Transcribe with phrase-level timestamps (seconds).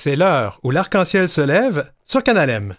[0.00, 2.76] C'est l'heure où l'arc-en-ciel se lève sur Canalem.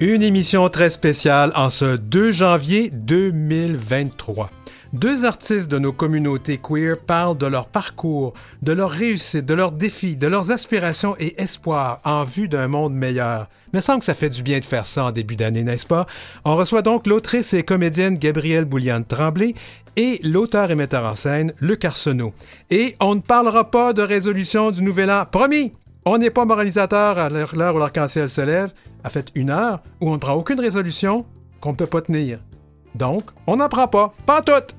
[0.00, 4.50] Une émission très spéciale en ce 2 janvier 2023.
[4.92, 9.72] Deux artistes de nos communautés queer parlent de leur parcours, de leurs réussites, de leurs
[9.72, 13.48] défis, de leurs aspirations et espoirs en vue d'un monde meilleur.
[13.72, 16.06] Mais semble que ça fait du bien de faire ça en début d'année, n'est-ce pas?
[16.44, 19.54] On reçoit donc l'autrice et comédienne Gabrielle Bouliane-Tremblay
[19.96, 22.34] et l'auteur et metteur en scène Luc Arsenault.
[22.68, 25.24] Et on ne parlera pas de résolution du nouvel an.
[25.24, 25.72] Promis!
[26.04, 30.10] On n'est pas moralisateur à l'heure où l'arc-en-ciel se lève, à fait une heure où
[30.10, 31.24] on ne prend aucune résolution
[31.62, 32.40] qu'on ne peut pas tenir.
[32.94, 34.12] Donc, on n'en prend pas.
[34.26, 34.76] Pas toutes!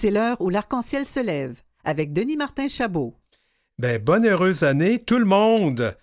[0.00, 3.16] C'est l'heure où l'arc-en-ciel se lève avec Denis Martin Chabot.
[3.80, 5.96] Ben, bonne heureuse année, tout le monde!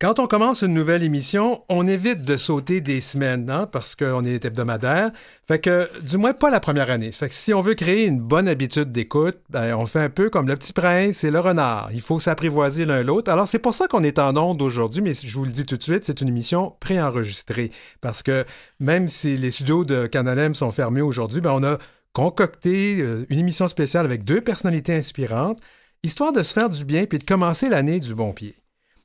[0.00, 4.24] Quand on commence une nouvelle émission, on évite de sauter des semaines, hein, parce qu'on
[4.24, 5.10] est hebdomadaire.
[5.42, 7.10] Fait que, du moins, pas la première année.
[7.10, 10.30] Fait que si on veut créer une bonne habitude d'écoute, ben, on fait un peu
[10.30, 11.90] comme le petit prince et le renard.
[11.92, 13.32] Il faut s'apprivoiser l'un l'autre.
[13.32, 15.76] Alors, c'est pour ça qu'on est en onde aujourd'hui, mais je vous le dis tout
[15.76, 17.72] de suite, c'est une émission préenregistrée.
[18.00, 18.44] Parce que
[18.78, 21.78] même si les studios de Canalem sont fermés aujourd'hui, ben, on a
[22.12, 25.58] concocté euh, une émission spéciale avec deux personnalités inspirantes,
[26.02, 28.56] histoire de se faire du bien puis de commencer l'année du bon pied.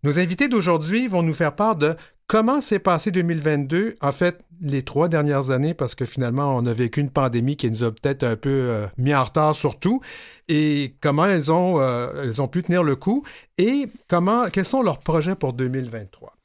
[0.03, 1.95] Nos invités d'aujourd'hui vont nous faire part de
[2.27, 6.73] comment s'est passé 2022, en fait, les trois dernières années, parce que finalement, on a
[6.73, 10.01] vécu une pandémie qui nous a peut-être un peu euh, mis en retard surtout,
[10.47, 13.23] et comment elles ont, euh, elles ont pu tenir le coup,
[13.57, 16.35] et comment, quels sont leurs projets pour 2023.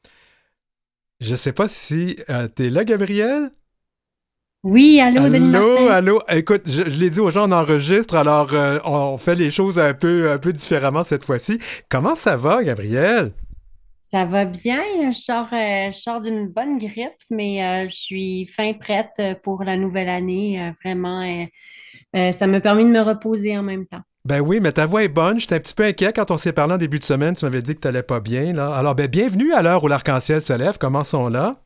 [1.20, 2.16] Je ne sais pas si
[2.56, 3.52] tu es là, Gabriel?
[4.64, 6.22] Oui, allô, Denis Allô, allô.
[6.28, 9.92] Écoute, je, l'ai dit aux gens, on enregistre, alors euh, on fait les choses un
[9.92, 11.58] peu, un peu différemment cette fois-ci.
[11.88, 13.32] Comment ça va, Gabriel?
[14.00, 15.10] Ça va bien.
[15.10, 20.08] Je sors, euh, d'une bonne grippe, mais euh, je suis fin prête pour la nouvelle
[20.08, 20.72] année.
[20.84, 21.48] vraiment,
[22.14, 24.02] ça me permet de me reposer en même temps.
[24.24, 25.40] Ben oui, mais ta voix est bonne.
[25.40, 27.34] J'étais un petit peu inquiet quand on s'est parlé en début de semaine.
[27.34, 28.52] Tu m'avais dit que tu n'allais pas bien.
[28.52, 28.72] Là.
[28.72, 30.78] Alors, ben, bienvenue à l'heure où l'arc-en-ciel se lève.
[30.78, 31.56] Commençons là.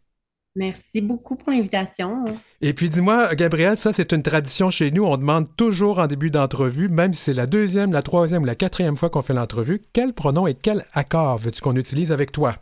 [0.56, 2.24] Merci beaucoup pour l'invitation.
[2.62, 5.04] Et puis dis-moi, Gabriel, ça c'est une tradition chez nous.
[5.04, 8.54] On demande toujours en début d'entrevue, même si c'est la deuxième, la troisième ou la
[8.54, 12.56] quatrième fois qu'on fait l'entrevue, quel pronom et quel accord veux-tu qu'on utilise avec toi?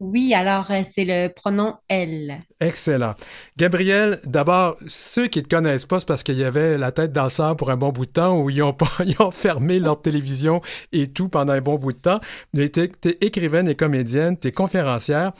[0.00, 2.42] Oui, alors euh, c'est le pronom elle.
[2.60, 3.14] Excellent.
[3.56, 7.12] Gabriel, d'abord, ceux qui ne te connaissent pas, c'est parce qu'il y avait la tête
[7.12, 9.30] dans le sable pour un bon bout de temps où ils ont, pas, ils ont
[9.30, 10.60] fermé leur télévision
[10.92, 12.20] et tout pendant un bon bout de temps.
[12.54, 15.32] Tu es écrivaine et comédienne, tu es conférencière.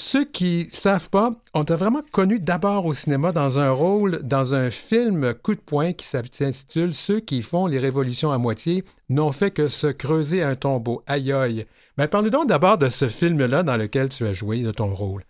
[0.00, 4.54] Ceux qui savent pas, on t'a vraiment connu d'abord au cinéma dans un rôle dans
[4.54, 9.32] un film coup de poing qui s'intitule Ceux qui font les révolutions à moitié n'ont
[9.32, 11.02] fait que se creuser un tombeau.
[11.08, 11.66] Aïe aïe.
[11.96, 14.94] Mais ben, parle-nous donc d'abord de ce film-là dans lequel tu as joué de ton
[14.94, 15.24] rôle.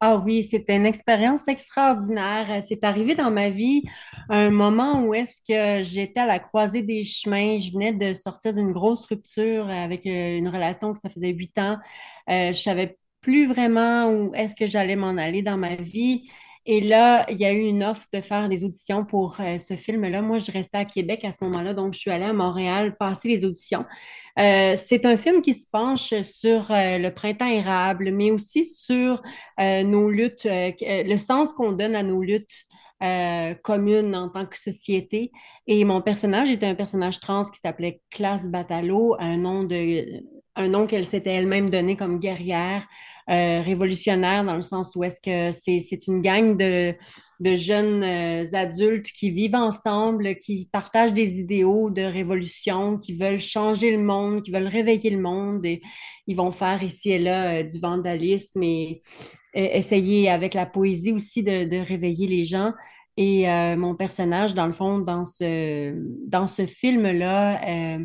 [0.00, 2.62] Ah oui, c'était une expérience extraordinaire.
[2.66, 3.82] C'est arrivé dans ma vie
[4.30, 7.58] un moment où est-ce que j'étais à la croisée des chemins.
[7.58, 11.58] Je venais de sortir d'une grosse rupture avec euh, une relation que ça faisait huit
[11.58, 11.76] ans.
[12.30, 12.96] Euh, je savais
[13.28, 16.30] plus vraiment où est-ce que j'allais m'en aller dans ma vie.
[16.64, 19.74] Et là, il y a eu une offre de faire des auditions pour euh, ce
[19.74, 20.22] film-là.
[20.22, 23.28] Moi, je restais à Québec à ce moment-là, donc je suis allée à Montréal passer
[23.28, 23.84] les auditions.
[24.38, 29.20] Euh, c'est un film qui se penche sur euh, le printemps érable, mais aussi sur
[29.58, 32.64] nos luttes, le sens qu'on donne à nos luttes
[33.62, 35.32] communes en tant que société.
[35.66, 40.22] Et mon personnage était un personnage trans qui s'appelait Classe Batalo, un nom de
[40.58, 42.86] un nom qu'elle s'était elle-même donné comme guerrière,
[43.30, 46.94] euh, révolutionnaire, dans le sens où est-ce que c'est une gang de,
[47.38, 53.40] de jeunes euh, adultes qui vivent ensemble, qui partagent des idéaux de révolution, qui veulent
[53.40, 55.64] changer le monde, qui veulent réveiller le monde.
[55.64, 55.80] Et
[56.26, 59.02] ils vont faire ici et là euh, du vandalisme et,
[59.54, 62.72] essayer avec la poésie aussi de, de réveiller les gens.
[63.16, 63.46] Et
[63.76, 65.92] mon personnage, dans le fond, dans ce,
[66.28, 67.98] dans ce film-là,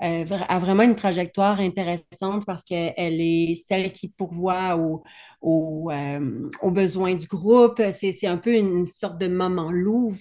[0.00, 7.14] a vraiment une trajectoire intéressante parce qu'elle est celle qui pourvoit aux, euh, aux, besoins
[7.14, 7.82] du groupe.
[7.92, 10.20] C'est un peu une sorte de maman louve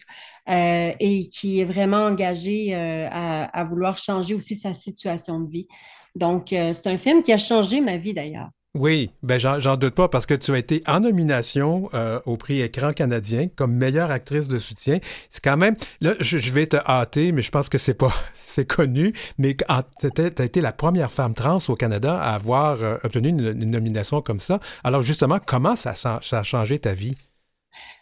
[0.49, 5.67] euh, et qui est vraiment engagée à, à, vouloir changer aussi sa situation de vie.
[6.15, 8.49] Donc, c'est un film qui a changé ma vie d'ailleurs.
[8.79, 12.61] Oui, ben j'en doute pas parce que tu as été en nomination euh, au prix
[12.61, 14.99] Écran canadien comme meilleure actrice de soutien.
[15.29, 18.67] C'est quand même là je, vais te hâter mais je pense que c'est pas c'est
[18.67, 23.29] connu mais tu as été la première femme trans au Canada à avoir euh, obtenu
[23.29, 24.59] une, nomination comme ça.
[24.83, 27.15] Alors justement, comment ça, ça a changé ta vie?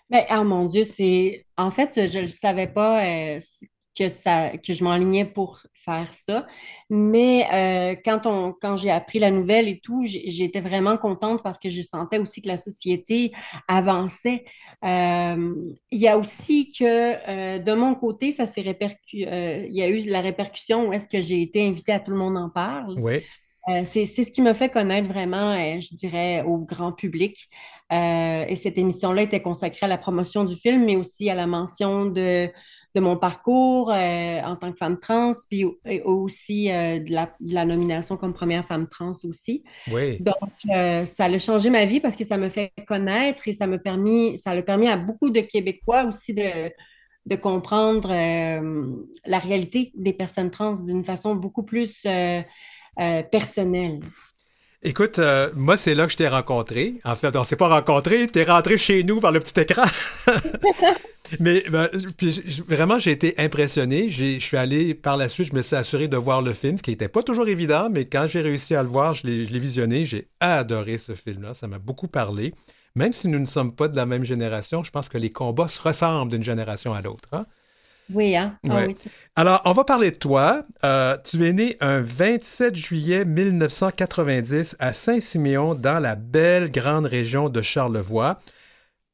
[0.10, 1.45] Mais, oh mon Dieu, c'est.
[1.57, 3.39] En fait, je ne savais pas euh,
[3.97, 6.45] que, ça, que je m'enlignais pour faire ça.
[6.89, 11.57] Mais euh, quand, on, quand j'ai appris la nouvelle et tout, j'étais vraiment contente parce
[11.57, 13.31] que je sentais aussi que la société
[13.68, 14.45] avançait.
[14.83, 15.53] Euh,
[15.92, 19.68] il y a aussi que de mon côté, ça s'est répercuté.
[19.69, 22.18] il y a eu la répercussion où est-ce que j'ai été invitée à Tout le
[22.18, 22.95] monde en parle.
[23.00, 23.24] Oui.
[23.68, 27.50] Euh, c'est ce qui me fait connaître vraiment, euh, je dirais, au grand public.
[27.91, 31.48] Euh, et cette émission-là était consacrée à la promotion du film, mais aussi à la
[31.48, 32.50] mention de,
[32.95, 35.65] de mon parcours en tant que femme trans, puis
[36.06, 39.63] aussi de la, de, la, nomination comme première femme trans aussi.
[39.92, 40.18] Oui.
[40.21, 40.36] Donc,
[41.06, 44.38] ça a changé ma vie parce que ça me fait connaître et ça me permis,
[44.38, 46.71] ça a permis à beaucoup de Québécois aussi de,
[47.25, 48.09] de comprendre
[49.25, 52.06] la réalité des personnes trans d'une façon beaucoup plus
[52.98, 54.00] euh, personnel.
[54.88, 57.02] Écoute, euh, moi, c'est là que je t'ai rencontré.
[57.04, 58.28] En fait, on ne s'est pas rencontré.
[58.28, 59.86] Tu es rentré chez nous par le petit écran.
[61.40, 64.12] Mais ben, puis, vraiment, j'ai été impressionné.
[64.12, 66.84] Je suis allé par la suite, je me suis assuré de voir le film, ce
[66.84, 70.06] qui n'était pas toujours évident, mais quand j'ai réussi à le voir, je l'ai visionné.
[70.06, 71.56] J'ai adoré ce film-là.
[71.56, 72.54] Ça m'a beaucoup parlé.
[72.96, 75.68] Même si nous ne sommes pas de la même génération, je pense que les combats
[75.68, 77.28] se ressemblent d'une génération à l'autre.
[77.32, 77.48] Hein?
[78.13, 78.57] Oui, hein?
[78.69, 78.86] Ah
[79.36, 80.63] Alors, on va parler de toi.
[80.84, 87.50] Euh, tu es né un 27 juillet 1990 à Saint-Siméon, dans la belle grande région
[87.50, 88.40] de Charlevoix.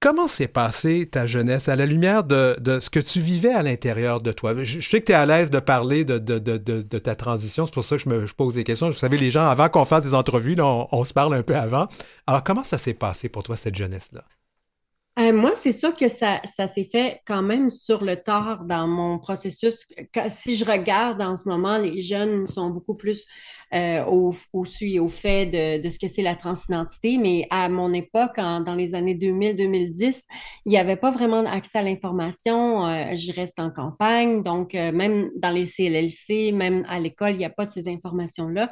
[0.02, 4.20] Comment s'est passée ta jeunesse à la lumière de, ce que tu vivais à l'intérieur
[4.20, 4.56] de toi?
[4.64, 7.84] Je, sais que tu es à l'aise de parler de, de, ta transition, c'est pour
[7.84, 8.88] ça que je me pose des questions.
[8.88, 11.88] Vous savez, les gens, avant qu'on fasse des entrevues, on se parle un peu avant.
[12.26, 14.24] Alors, comment ça s'est passé pour toi, cette jeunesse-là?
[15.20, 18.88] Euh, moi, c'est sûr que ça, ça s'est fait quand même sur le tard dans
[18.88, 19.86] mon processus.
[20.30, 23.26] Si je regarde en ce moment, les jeunes sont beaucoup plus
[23.74, 27.70] euh, au, au su au fait de, de ce que c'est la transidentité, mais à
[27.70, 30.26] mon époque, dans les années 2000-2010,
[30.66, 32.86] il n'y avait pas vraiment accès à l'information.
[32.86, 37.46] Euh, je reste en campagne, donc même dans les CLLC, même à l'école, il n'y
[37.46, 38.72] a pas ces informations-là.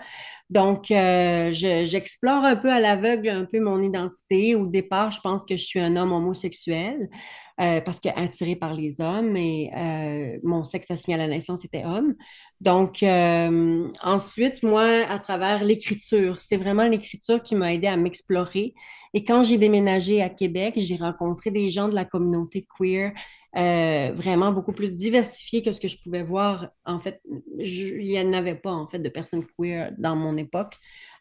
[0.50, 4.56] Donc, j'explore un peu à l'aveugle un peu mon identité.
[4.56, 7.10] Au départ, je pense que je suis un homme homosexuel
[7.60, 11.66] euh, parce que attiré par les hommes et euh, mon sexe assigné à la naissance
[11.66, 12.16] était homme.
[12.62, 18.74] Donc, euh, ensuite, moi, à travers l'écriture, c'est vraiment l'écriture qui m'a aidé à m'explorer.
[19.14, 23.12] Et quand j'ai déménagé à Québec, j'ai rencontré des gens de la communauté queer
[23.54, 26.70] vraiment beaucoup plus diversifiés que ce que je pouvais voir.
[26.86, 27.20] En fait,
[27.58, 30.78] il n'y en avait pas, en fait, de personnes queer dans mon époque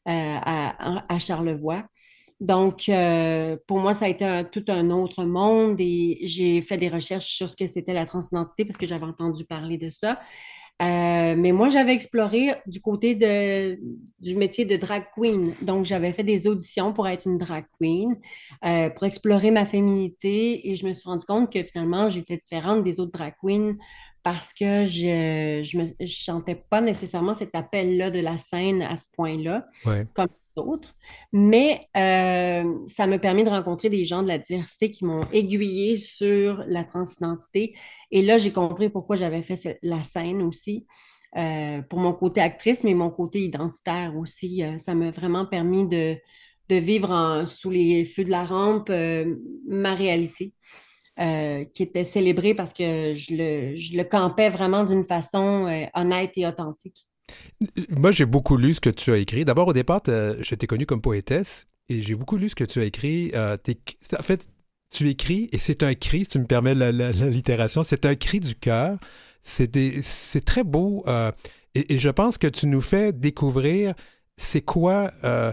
[0.06, 1.84] à, Charlevoix.
[2.40, 6.88] Donc, euh, pour moi, ça a été tout un autre monde et j'ai fait des
[6.88, 10.20] recherches sur ce que c'était la transidentité parce que j'avais entendu parler de ça.
[10.80, 13.80] Euh, mais moi, j'avais exploré du côté de,
[14.20, 15.52] du métier de drag queen.
[15.62, 18.16] Donc, j'avais fait des auditions pour être une drag queen,
[18.64, 22.84] euh, pour explorer ma féminité et je me suis rendu compte que finalement, j'étais différente
[22.84, 23.74] des autres drag queens
[24.22, 29.66] parce que je ne chantais pas nécessairement cet appel-là de la scène à ce point-là,
[30.14, 30.28] comme
[31.32, 35.96] Mais euh, ça m'a permis de rencontrer des gens de la diversité qui m'ont aiguillé
[35.96, 37.74] sur la transidentité.
[38.10, 40.86] Et là, j'ai compris pourquoi j'avais fait la scène aussi.
[41.36, 44.64] Euh, pour mon côté actrice, mais mon côté identitaire aussi.
[44.64, 46.16] Euh, ça m'a vraiment permis de,
[46.70, 48.90] vivre sous les feux de la rampe
[49.66, 50.52] ma réalité.
[51.16, 57.07] qui était célébrée parce que je le campais vraiment d'une façon honnête et authentique.
[57.90, 59.44] Moi, j'ai beaucoup lu ce que tu as écrit.
[59.44, 62.80] D'abord, au départ, je t'ai connue comme poétesse et j'ai beaucoup lu ce que tu
[62.80, 63.30] as écrit.
[63.34, 63.56] Euh,
[64.18, 64.48] en fait,
[64.90, 67.12] tu écris et c'est un cri, si tu me permets la,
[67.84, 68.98] c'est un cri du cœur.
[69.42, 71.32] C'est très beau euh,
[71.74, 73.94] et, je pense que tu nous fais découvrir
[74.36, 75.52] c'est quoi euh,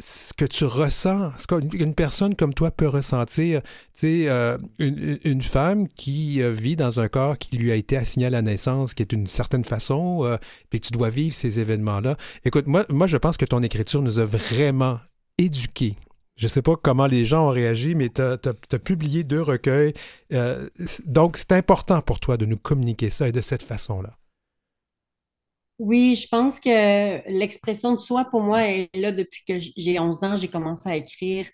[0.00, 3.62] ce que tu ressens, ce qu'une personne comme toi peut ressentir.
[3.62, 7.96] Tu sais, euh, une, femme qui euh, vit dans un corps qui lui a été
[7.96, 10.36] assigné à la naissance, qui est d'une certaine façon, euh,
[10.70, 12.16] puis tu dois vivre ces événements-là.
[12.44, 14.98] Écoute, moi, moi, je pense que ton écriture nous a vraiment
[15.36, 15.96] éduqués.
[16.36, 18.38] Je ne sais pas comment les gens ont réagi, mais tu as,
[18.78, 19.94] publié deux recueils.
[21.06, 24.17] donc, c'est important pour toi de nous communiquer ça et de cette façon-là.
[25.78, 30.24] Oui, je pense que l'expression de soi, pour moi, est là depuis que j'ai 11
[30.24, 30.36] ans.
[30.36, 31.46] J'ai commencé à écrire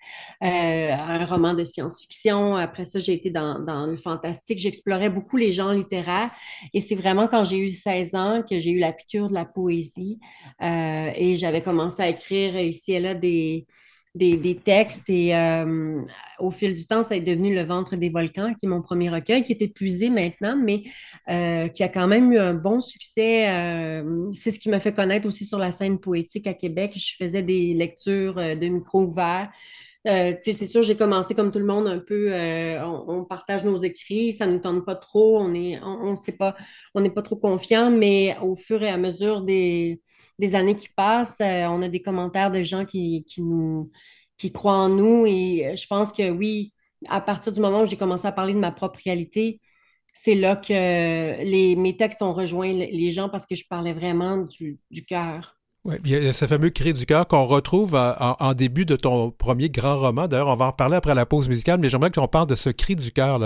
[0.43, 0.47] euh,
[0.93, 2.57] un roman de science-fiction.
[2.57, 4.59] Après ça, j'ai été dans, dans le fantastique.
[4.59, 6.31] J'explorais beaucoup les genres littéraires.
[6.73, 9.45] Et c'est vraiment quand j'ai eu 16 ans que j'ai eu la piqûre de la
[9.45, 10.19] poésie.
[10.62, 13.66] Euh, et j'avais commencé à écrire ici et là des,
[14.14, 16.00] des, textes et euh,
[16.38, 19.11] au fil du temps, ça est devenu Le ventre des volcans, qui est mon premier
[19.11, 20.85] recueil, qui est épuisé maintenant, mais
[21.28, 23.50] euh, qui a quand même eu un bon succès.
[23.50, 26.92] Euh, c'est ce qui m'a fait connaître aussi sur la scène poétique à Québec.
[26.97, 29.50] Je faisais des lectures de micro ouverts
[30.06, 32.30] Euh, c'est sûr, j'ai commencé comme tout le monde un peu,
[33.09, 36.54] on, partage nos écrits, ça ne nous tente pas trop, on est, on, pas,
[36.94, 40.02] n'est pas trop confiant, mais au fur et à mesure des,
[40.38, 43.90] des années qui passent, euh, on a des commentaires de gens qui, nous
[44.38, 46.72] qui croient en nous et je pense que oui,
[47.08, 49.60] à partir du moment où j'ai commencé à parler de ma propre réalité,
[50.12, 50.72] c'est là que
[51.44, 55.53] les, mes textes ont rejoint les gens parce que je parlais vraiment du, du cœur.
[55.84, 59.30] Oui, il y a ce fameux cri du cœur qu'on retrouve en, début de ton
[59.30, 60.28] premier grand roman.
[60.28, 62.70] D'ailleurs, on va en reparler après la pause musicale, mais j'aimerais qu'on parle de ce
[62.70, 63.38] cri du cœur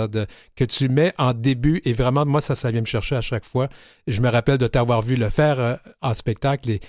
[0.54, 1.80] que tu mets en début.
[1.85, 3.68] Et vraiment, moi, ça, ça vient me chercher à chaque fois.
[4.07, 6.71] je me rappelle de t'avoir vu le faire euh, en spectacle.
[6.71, 6.80] Et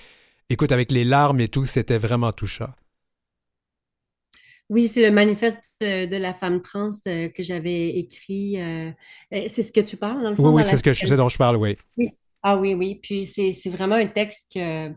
[0.50, 2.70] écoute, avec les larmes et tout, c'était vraiment touchant.
[4.68, 8.62] Oui, c'est le manifeste de, la femme trans euh, que j'avais écrit.
[8.62, 8.92] Euh,
[9.48, 10.50] c'est ce que tu parles, dans le fond?
[10.50, 11.76] Oui, oui, c'est ce que je, dont je parle, oui.
[11.96, 12.10] oui.
[12.44, 13.00] Ah oui, oui.
[13.02, 14.90] Puis c'est vraiment un texte que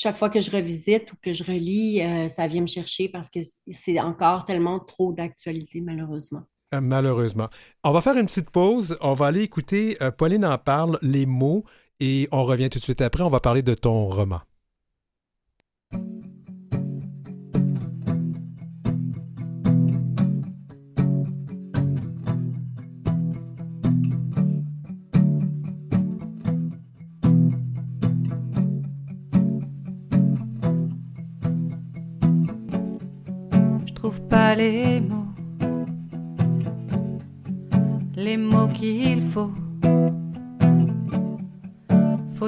[0.00, 3.28] chaque fois que je revisite ou que je relis, euh, ça vient me chercher parce
[3.28, 6.40] que c'est encore tellement trop d'actualité, malheureusement.
[6.72, 7.48] Euh, malheureusement.
[7.84, 8.96] On va faire une petite pause.
[9.02, 11.64] On va aller écouter euh, Pauline en parle, les mots,
[11.98, 13.22] et on revient tout de suite après.
[13.22, 14.40] On va parler de ton roman.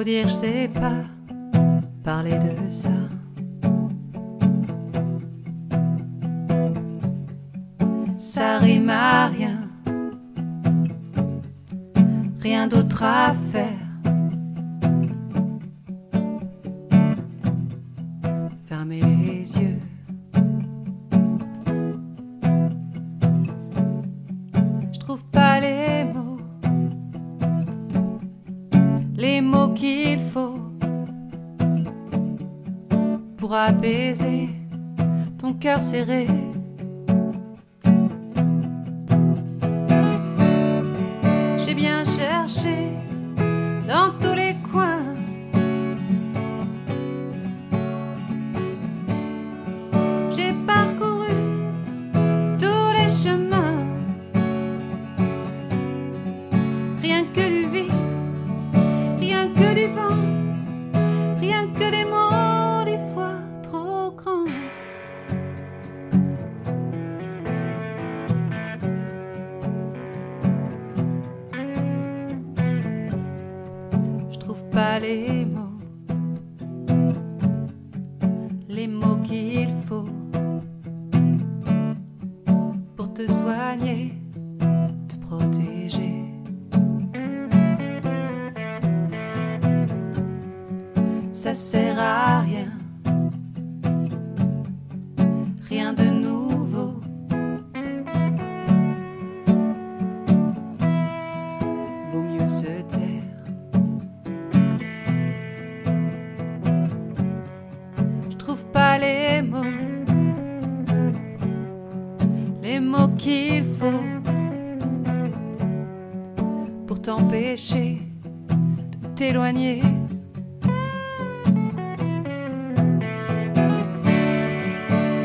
[0.03, 1.05] Dire, je sais pas
[2.03, 2.89] parler de ça.
[8.17, 9.61] Ça rime à rien,
[12.41, 13.72] rien d'autre à faire.
[35.93, 36.32] Serré.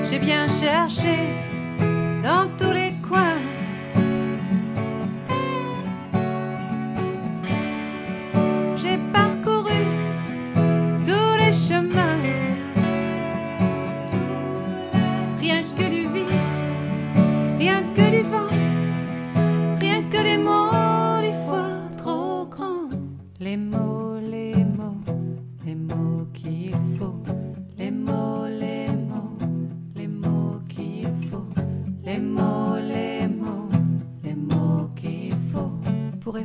[0.02, 1.14] J'ai bien cherché
[2.22, 3.38] dans tous les coins.
[8.74, 9.84] J'ai parcouru
[11.04, 12.18] tous les chemins.
[15.40, 16.58] Rien que du vide
[17.58, 18.50] rien que du vent,
[19.80, 22.88] rien que des mots, des fois trop grands.
[23.40, 23.87] Les mots,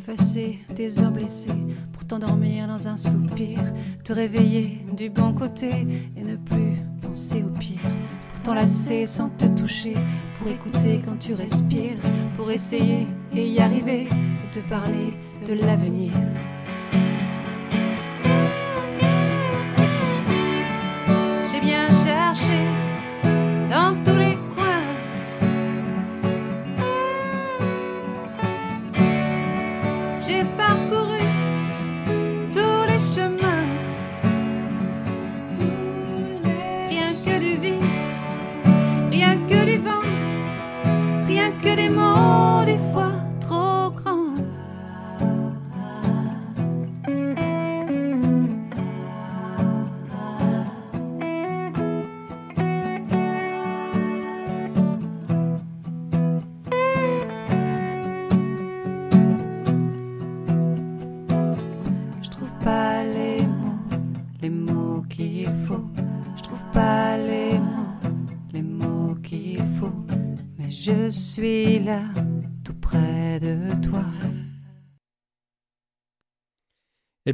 [0.03, 1.53] effacer tes heures blessées,
[1.93, 3.59] pour t'endormir dans un soupir,
[4.03, 5.71] te réveiller du bon côté
[6.17, 7.79] et ne plus penser au pire
[8.43, 9.95] t'enlacer sans te toucher,
[10.37, 11.95] pour écouter quand tu respires,
[12.35, 14.09] pour essayer et y arriver,
[14.43, 15.13] et te parler
[15.47, 16.11] de l'avenir.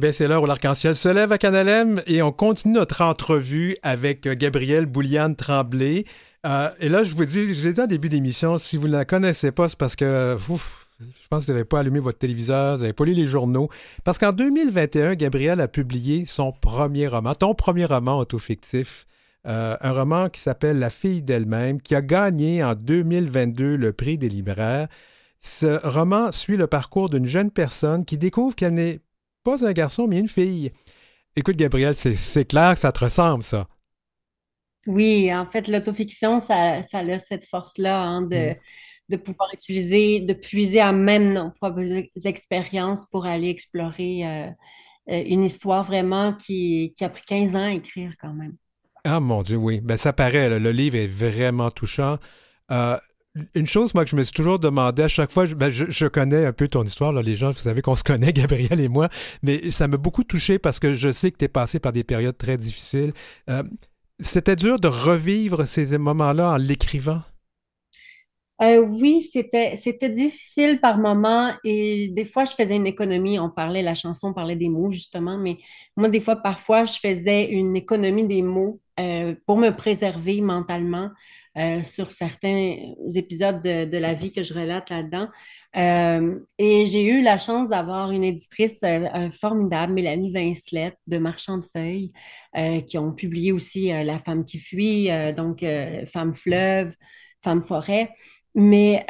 [0.02, 4.26] Eh c'est l'heure où l'arc-en-ciel se lève à Canalem et on continue notre entrevue avec
[4.26, 6.04] euh, Gabrielle Bouliane Tremblay.
[6.46, 8.92] Euh, et là, je vous dis, je l'ai dit en début d'émission, si vous ne
[8.92, 12.76] la connaissez pas, c'est parce que je pense que vous n'avez pas allumé votre téléviseur,
[12.76, 13.68] vous n'avez pas lu les journaux.
[14.02, 19.06] Parce qu'en 2021, Gabrielle a publié son premier roman, ton premier roman autofictif,
[19.46, 24.16] euh, un roman qui s'appelle La fille d'elle-même, qui a gagné en 2022 le prix
[24.16, 24.88] des libraires.
[25.40, 29.00] Ce roman suit le parcours d'une jeune personne qui découvre qu'elle n'est
[29.42, 30.70] pas un garçon, mais une fille.
[31.36, 33.68] Écoute, Gabrielle, c'est clair que ça te ressemble, ça.
[34.86, 38.56] Oui, en fait, l'autofiction, ça, ça a cette force-là hein, de, Mm.
[39.10, 44.46] de pouvoir utiliser, de puiser à même nos propres ex- expériences pour aller explorer euh,
[45.10, 48.56] euh, une histoire vraiment qui, qui a pris 15 ans à écrire quand même.
[49.04, 49.80] Ah mon Dieu, oui.
[49.80, 52.18] Ben, ça paraît, là, le livre est vraiment touchant.
[52.70, 52.98] Euh,
[53.54, 56.06] une chose, moi, que je me suis toujours demandé à chaque fois, je, ben, je-
[56.08, 58.88] connais un peu ton histoire, là, les gens, vous savez qu'on se connaît, Gabriel et
[58.88, 59.08] moi,
[59.42, 62.02] mais ça m'a beaucoup touché parce que je sais que tu es passé par des
[62.04, 63.12] périodes très difficiles.
[63.48, 63.62] Euh,
[64.18, 67.22] c'était dur de revivre ces moments-là en l'écrivant?
[68.62, 73.38] Euh, oui, c'était c'était difficile par moments et des fois je faisais une économie.
[73.38, 75.56] On parlait, la chanson parlait des mots justement, mais
[75.96, 81.08] moi des fois parfois je faisais une économie des mots euh, pour me préserver mentalement
[81.58, 82.76] euh, sur certains
[83.14, 85.28] épisodes de, de la vie que je relate là-dedans.
[85.76, 91.58] Euh, et j'ai eu la chance d'avoir une éditrice euh, formidable, Mélanie Vincelette de Marchand
[91.58, 92.12] de Feuilles,
[92.86, 95.64] qui ont publié aussi La femme qui fuit, donc
[96.06, 96.94] Femme fleuve,
[97.42, 98.10] Femme forêt.
[98.56, 99.06] Mais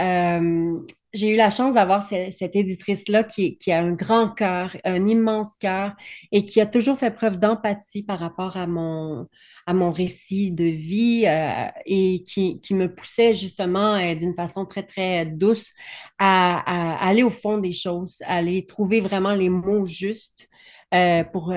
[1.12, 5.56] j'ai eu la chance d'avoir ce- cette éditrice-là qui, a un grand cœur, un immense
[5.56, 5.94] cœur
[6.32, 9.26] et qui a toujours fait preuve d'empathie par rapport à mon,
[9.66, 14.84] à mon récit de vie euh, et qui, me poussait justement euh, d'une façon très,
[14.84, 15.72] très douce
[16.18, 16.58] à,
[17.06, 20.48] aller au fond des choses, à aller trouver vraiment les mots justes
[20.94, 21.52] euh, pour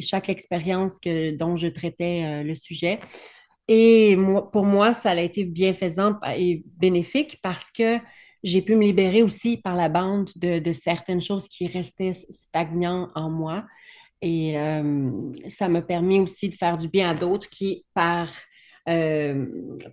[0.00, 3.00] chaque expérience que, dont je traitais le sujet.
[3.68, 4.16] Et
[4.52, 7.98] pour moi, ça a été bienfaisant et bénéfique parce que
[8.42, 13.10] j'ai pu me libérer aussi par la bande de, de certaines choses qui restaient stagnantes
[13.14, 13.64] en moi.
[14.22, 15.10] Et euh,
[15.48, 18.28] ça m'a permis aussi de faire du bien à d'autres qui, par,
[18.88, 19.46] euh,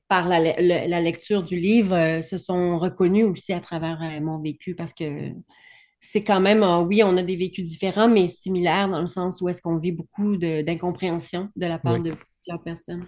[0.09, 4.39] par la, le- la lecture du livre, euh, se sont reconnus aussi à travers mon
[4.41, 5.31] vécu parce que
[5.99, 9.49] c'est quand même, oui, on a des vécus différents, mais similaires dans le sens où
[9.49, 12.03] est-ce qu'on vit beaucoup de- d'incompréhension de la part Oui.
[12.03, 13.07] de plusieurs personnes.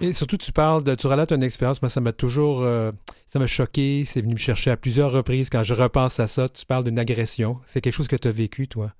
[0.00, 2.90] Et surtout, tu parles de, tu relates une expérience, moi, ça m'a toujours, euh,
[3.26, 6.48] ça m'a choqué, c'est venu me chercher à plusieurs reprises quand je repense à ça.
[6.48, 7.58] Tu parles d'une agression.
[7.64, 8.92] C'est quelque chose que tu as vécu, toi?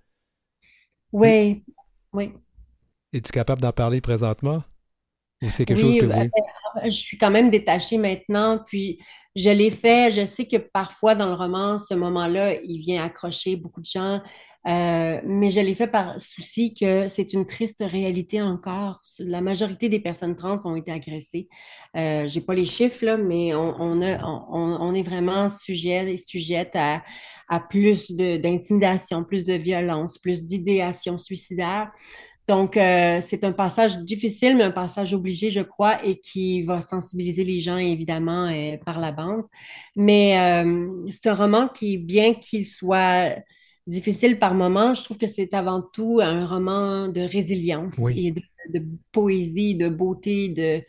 [1.12, 1.64] Oui,
[2.12, 2.32] oui.
[3.12, 4.62] Es-tu capable d'en parler présentement?
[5.42, 6.30] Ou c'est quelque chose que ben,
[6.84, 8.98] je suis quand même détachée maintenant, puis
[9.36, 10.10] je l'ai fait.
[10.12, 14.22] Je sais que parfois dans le roman, ce moment-là, il vient accrocher beaucoup de gens,
[14.66, 19.00] euh, mais je l'ai fait par souci que c'est une triste réalité encore.
[19.18, 21.48] La majorité des personnes trans ont été agressées.
[21.96, 24.00] Euh, j'ai pas les chiffres, là, mais on,
[24.94, 27.02] est vraiment sujet, sujette à,
[27.48, 31.92] à plus d'intimidation, plus de violence, plus d'idéation suicidaire.
[32.48, 36.80] Donc, euh, c'est un passage difficile, mais un passage obligé, je crois, et qui va
[36.80, 39.44] sensibiliser les gens, évidemment, euh, par la bande.
[39.96, 40.64] Mais
[41.10, 43.34] c'est un roman qui, bien qu'il soit
[43.86, 48.28] difficile par moments, je trouve que c'est avant tout un roman de résilience Oui.
[48.28, 48.42] et de,
[48.78, 50.82] de poésie, de beauté, de,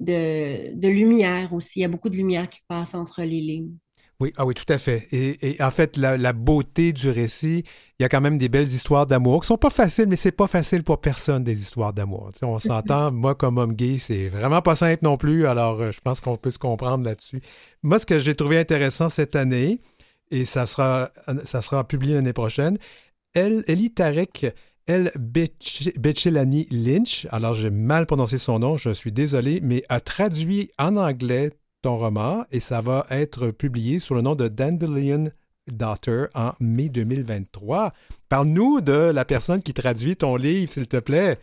[0.00, 1.80] de, de lumière aussi.
[1.80, 3.72] Il y a beaucoup de lumière qui passe entre les lignes.
[4.20, 5.06] Oui, ah oui, tout à fait.
[5.12, 7.62] Et, et en fait, la, la beauté du récit,
[7.98, 10.32] il y a quand même des belles histoires d'amour qui sont pas faciles, mais c'est
[10.32, 12.30] pas facile pour personne des histoires d'amour.
[12.32, 15.46] Tu sais, on s'entend, moi comme homme gay, c'est vraiment pas simple non plus.
[15.46, 17.40] Alors, euh, je pense qu'on peut se comprendre là-dessus.
[17.84, 19.80] Moi, ce que j'ai trouvé intéressant cette année,
[20.30, 21.10] et ça sera,
[21.44, 22.78] ça sera publié l'année prochaine,
[23.34, 24.54] elle, Ellie Tarek,
[24.86, 30.00] elle, Betch- Betchelani Lynch, alors j'ai mal prononcé son nom, je suis désolé, mais a
[30.00, 35.30] traduit en anglais ton roman et ça va être publié sous le nom de Dandelion
[35.70, 37.92] Daughter en mai 2023.
[38.28, 41.38] Parle-nous de la personne qui traduit ton livre, s'il te plaît.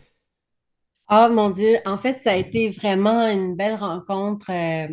[1.08, 4.50] Ah mon Dieu, en fait, ça a été vraiment une belle rencontre.
[4.50, 4.88] Euh,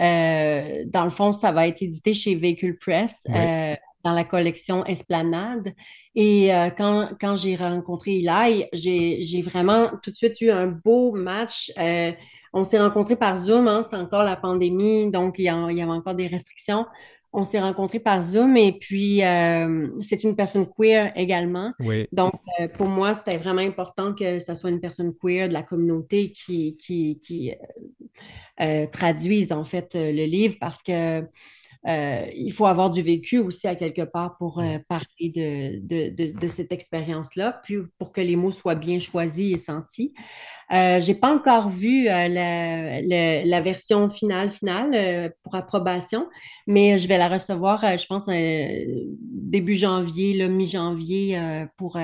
[0.00, 3.36] euh, dans le fond, ça va être édité chez Véhicule Press Oui.
[3.36, 5.74] euh, dans la collection Esplanade.
[6.14, 10.66] Et euh, quand, quand j'ai rencontré Eli, j'ai, j'ai vraiment tout de suite eu un
[10.66, 11.70] beau match.
[11.78, 12.12] Euh,
[12.54, 15.76] on s'est rencontrés par Zoom, hein, c'était encore la pandémie, donc il y, a- il
[15.76, 16.86] y avait encore des restrictions.
[17.32, 21.72] On s'est rencontrés par Zoom et puis euh, c'est une personne queer également.
[21.80, 22.06] Oui.
[22.12, 25.62] Donc, euh, pour moi, c'était vraiment important que ça soit une personne queer de la
[25.62, 27.52] communauté qui, qui, qui
[28.60, 31.22] euh, traduise en fait le livre parce que
[31.86, 36.48] il faut avoir du vécu aussi à quelque part pour parler de, de, de, de
[36.48, 40.12] cette expérience-là, puis pour que les mots soient bien choisis et sentis.
[40.72, 46.28] Euh, j'ai pas encore vu euh, la, version finale finale euh, pour approbation,
[46.68, 51.40] mais je vais la recevoir, je pense, début janvier, mi-janvier,
[51.76, 51.98] pour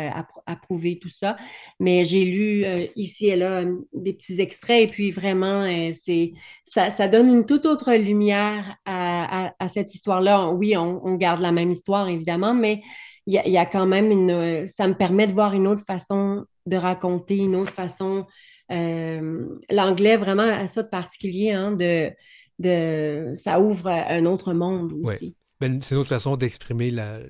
[0.46, 1.36] approuver tout ça.
[1.78, 2.64] Mais j'ai lu
[2.96, 6.32] ici et là des petits extraits et puis vraiment, c'est
[6.64, 10.48] ça, donne une toute autre lumière à, cette histoire-là.
[10.50, 12.82] Oui, on, garde la même histoire, évidemment, mais
[13.26, 14.66] il y, a, quand même une...
[14.66, 18.26] Ça me permet de voir une autre façon de raconter, une autre façon
[18.68, 22.10] l'anglais vraiment a ça de particulier, hein, de,
[22.58, 25.34] de, ça ouvre un autre monde aussi.
[25.58, 27.20] Ben, c'est une autre façon d'exprimer la.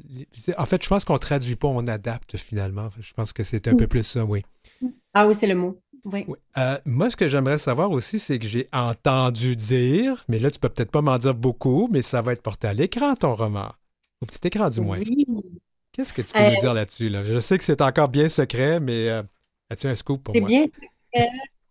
[0.59, 2.89] En fait, je pense qu'on traduit pas, on adapte finalement.
[3.01, 4.43] Je pense que c'est un peu plus ça, oui.
[5.15, 5.81] Ah oui, c'est le mot.
[6.05, 6.25] Oui.
[6.57, 10.59] Euh, moi, ce que j'aimerais savoir aussi, c'est que j'ai entendu dire, mais là, tu
[10.59, 13.73] peux peut-être pas m'en dire beaucoup, mais ça va être porté à l'écran, ton roman.
[14.21, 14.99] Au petit écran, du moins.
[14.99, 15.27] Oui.
[15.93, 17.09] Qu'est-ce que tu peux nous euh, dire là-dessus?
[17.09, 17.25] Là?
[17.25, 19.09] Je sais que c'est encore bien secret, mais
[19.71, 20.49] as-tu un scoop pour moi?
[20.49, 20.67] C'est bien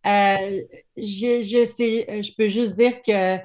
[0.05, 0.61] euh,
[0.97, 3.37] je, je, sais, euh, je peux juste dire que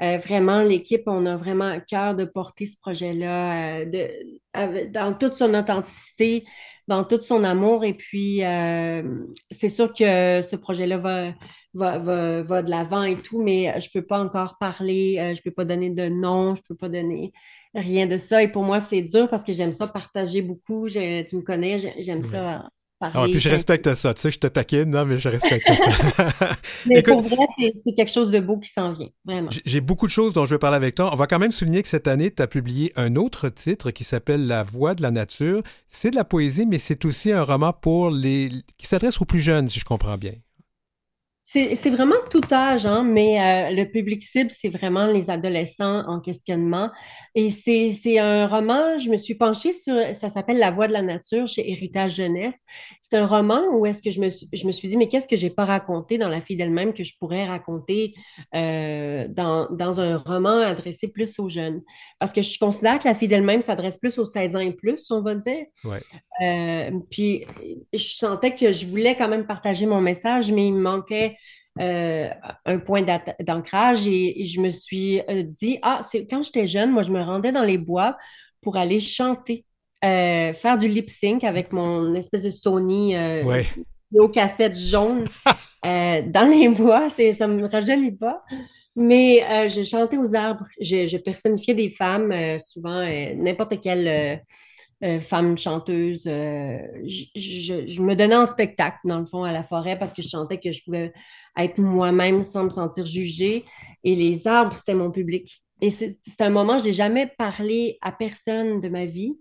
[0.00, 5.54] euh, vraiment, l'équipe, on a vraiment à cœur de porter ce projet-là dans toute son
[5.54, 6.44] authenticité,
[6.86, 7.84] dans tout son amour.
[7.84, 8.42] Et puis,
[9.50, 11.34] c'est sûr que ce projet-là va,
[11.74, 15.40] va, va, va, de l'avant et tout, mais je ne peux pas encore parler, je
[15.40, 17.32] ne peux pas donner de nom, je ne peux pas donner
[17.74, 18.40] rien de ça.
[18.40, 20.88] Et pour moi, c'est dur parce que j'aime ça partager beaucoup.
[20.88, 22.68] tu me connais, j'aime ça
[23.00, 24.12] ah, puis je respecte ça.
[24.12, 26.50] Tu sais, je te taquine, non, mais je respecte ça.
[26.86, 27.46] mais pour vrai,
[27.84, 29.48] c'est quelque chose de beau qui s'en vient, vraiment.
[29.64, 31.10] J'ai beaucoup de choses dont je vais parler avec toi.
[31.12, 34.02] On va quand même souligner que cette année, tu as publié un autre titre qui
[34.02, 35.62] s'appelle La voix de la nature.
[35.86, 39.40] C'est de la poésie, mais c'est aussi un roman pour les qui s'adresse aux plus
[39.40, 40.34] jeunes, si je comprends bien.
[41.50, 46.20] C'est vraiment tout âge, hein, mais euh, le public cible, c'est vraiment les adolescents en
[46.20, 46.90] questionnement.
[47.34, 51.00] Et c'est un roman, je me suis penchée sur, ça s'appelle La Voix de la
[51.00, 52.58] nature chez Héritage Jeunesse.
[53.00, 55.36] C'est un roman où est-ce que je me, je me suis dit, mais qu'est-ce que
[55.36, 58.12] j'ai pas raconté dans La fille d'elle-même que je pourrais raconter
[58.54, 61.80] euh, dans, dans un roman adressé plus aux jeunes?
[62.18, 65.10] Parce que je considère que La fille d'elle-même s'adresse plus aux 16 ans et plus,
[65.10, 65.64] on va dire.
[65.82, 66.00] Ouais.
[66.42, 67.46] Euh, puis
[67.92, 71.36] je sentais que je voulais quand même partager mon message, mais il me manquait
[71.80, 72.28] euh,
[72.64, 73.02] un point
[73.40, 77.20] d'ancrage et, je me suis euh, dit, ah, c'est quand j'étais jeune, moi, je me
[77.20, 78.16] rendais dans les bois
[78.62, 79.64] pour aller chanter,
[80.04, 83.66] euh, faire du lip sync avec mon espèce de Sony ouais.
[84.18, 85.24] aux cassettes jaunes
[85.84, 87.10] dans les bois.
[87.10, 88.42] Ça ne me rajeunit pas.
[88.96, 90.66] Mais je chantais aux arbres.
[90.80, 93.04] Je, je personnifiais des femmes, souvent
[93.36, 94.42] n'importe quelle
[95.04, 96.24] euh, femme chanteuse.
[96.26, 100.28] Euh, je, me donnais en spectacle, dans le fond, à la forêt parce que je
[100.28, 101.12] sentais que je pouvais
[101.56, 103.64] être moi-même sans me sentir jugée.
[104.02, 105.62] Et les arbres, c'était mon public.
[105.80, 109.38] Et c'est un moment, je n'ai jamais parlé à personne de ma vie.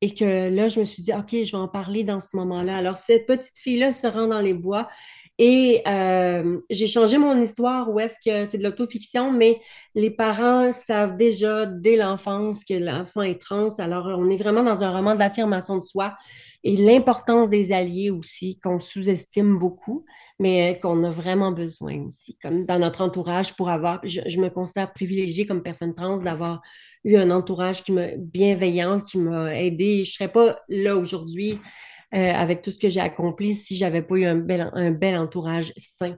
[0.00, 2.76] Et que là, je me suis dit, OK, je vais en parler dans ce moment-là.
[2.76, 4.88] Alors, cette petite fille-là se rend dans les bois
[5.42, 9.58] et euh, j'ai changé mon histoire où est-ce que c'est de l'autofiction, mais
[9.94, 13.70] les parents savent déjà dès l'enfance que l'enfant est trans.
[13.78, 16.14] Alors, on est vraiment dans un roman d'affirmation de soi
[16.62, 20.04] et l'importance des alliés aussi, qu'on sous-estime beaucoup,
[20.38, 24.92] mais qu'on a vraiment besoin aussi, comme dans notre entourage pour avoir, je, me considère
[24.92, 26.60] privilégiée comme personne trans d'avoir
[27.04, 30.04] eu un entourage qui bienveillant, qui m'a aidé.
[30.04, 31.58] Je ne serais pas là aujourd'hui
[32.14, 35.16] euh, avec tout ce que j'ai accompli si j'avais pas eu un bel, un bel
[35.16, 36.16] entourage sain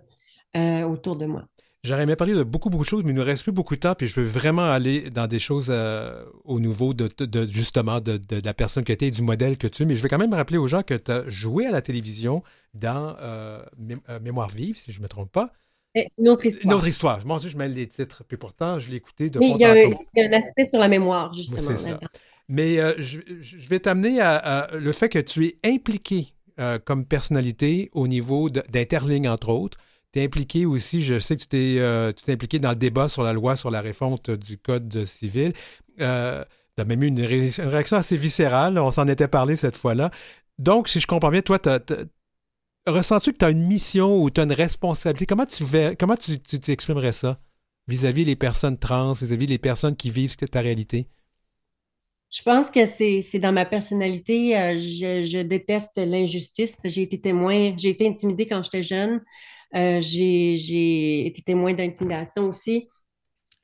[0.57, 1.45] euh, autour de moi.
[1.85, 3.75] J'aurais aimé parler de beaucoup, beaucoup de choses, mais il ne nous reste plus beaucoup
[3.75, 7.45] de temps, puis je veux vraiment aller dans des choses euh, au niveau de, de
[7.45, 9.87] justement de, de, la personne que tu es et du modèle que tu es.
[9.87, 12.43] Mais je vais quand même rappeler aux gens que tu as joué à la télévision
[12.73, 13.17] dans
[14.23, 15.53] Mémoire vive, si je ne me trompe pas.
[16.19, 16.65] Une autre histoire.
[16.65, 17.27] Une autre histoire.
[17.27, 19.65] Mon Dieu, je mêle les titres, puis pourtant, je l'ai écouté de Mais il y,
[19.65, 21.61] a un aspect sur la mémoire, justement.
[21.61, 22.01] C'est ça.
[22.49, 23.19] Mais euh, je,
[23.69, 29.27] vais t'amener à, le fait que tu es impliqué euh, comme personnalité au niveau d'Interling,
[29.29, 29.79] entre autres.
[30.13, 33.23] Tu es impliqué aussi, je sais que tu t'es euh, impliqué dans le débat sur
[33.23, 35.55] la loi sur la refonte du Code civil.
[35.97, 36.47] tu as
[36.87, 40.11] même eu une, réaction assez viscérale, on s'en était parlé cette fois-là.
[40.59, 41.59] Donc, si je comprends bien, toi,
[42.87, 45.27] ressens-tu que tu as une mission ou tu as une responsabilité?
[45.27, 45.65] Comment tu
[45.99, 47.41] comment tu t'exprimerais ça?
[47.89, 51.09] Vis-à-vis les personnes trans, vis-à-vis les personnes qui vivent ta réalité?
[52.33, 54.59] Je pense que c'est dans ma personnalité.
[54.59, 56.81] Euh, je, je, déteste l'injustice.
[56.85, 59.21] J'ai été témoin, j'ai été intimidée quand j'étais jeune.
[59.77, 62.89] Euh, j'ai été témoin d'intimidation aussi.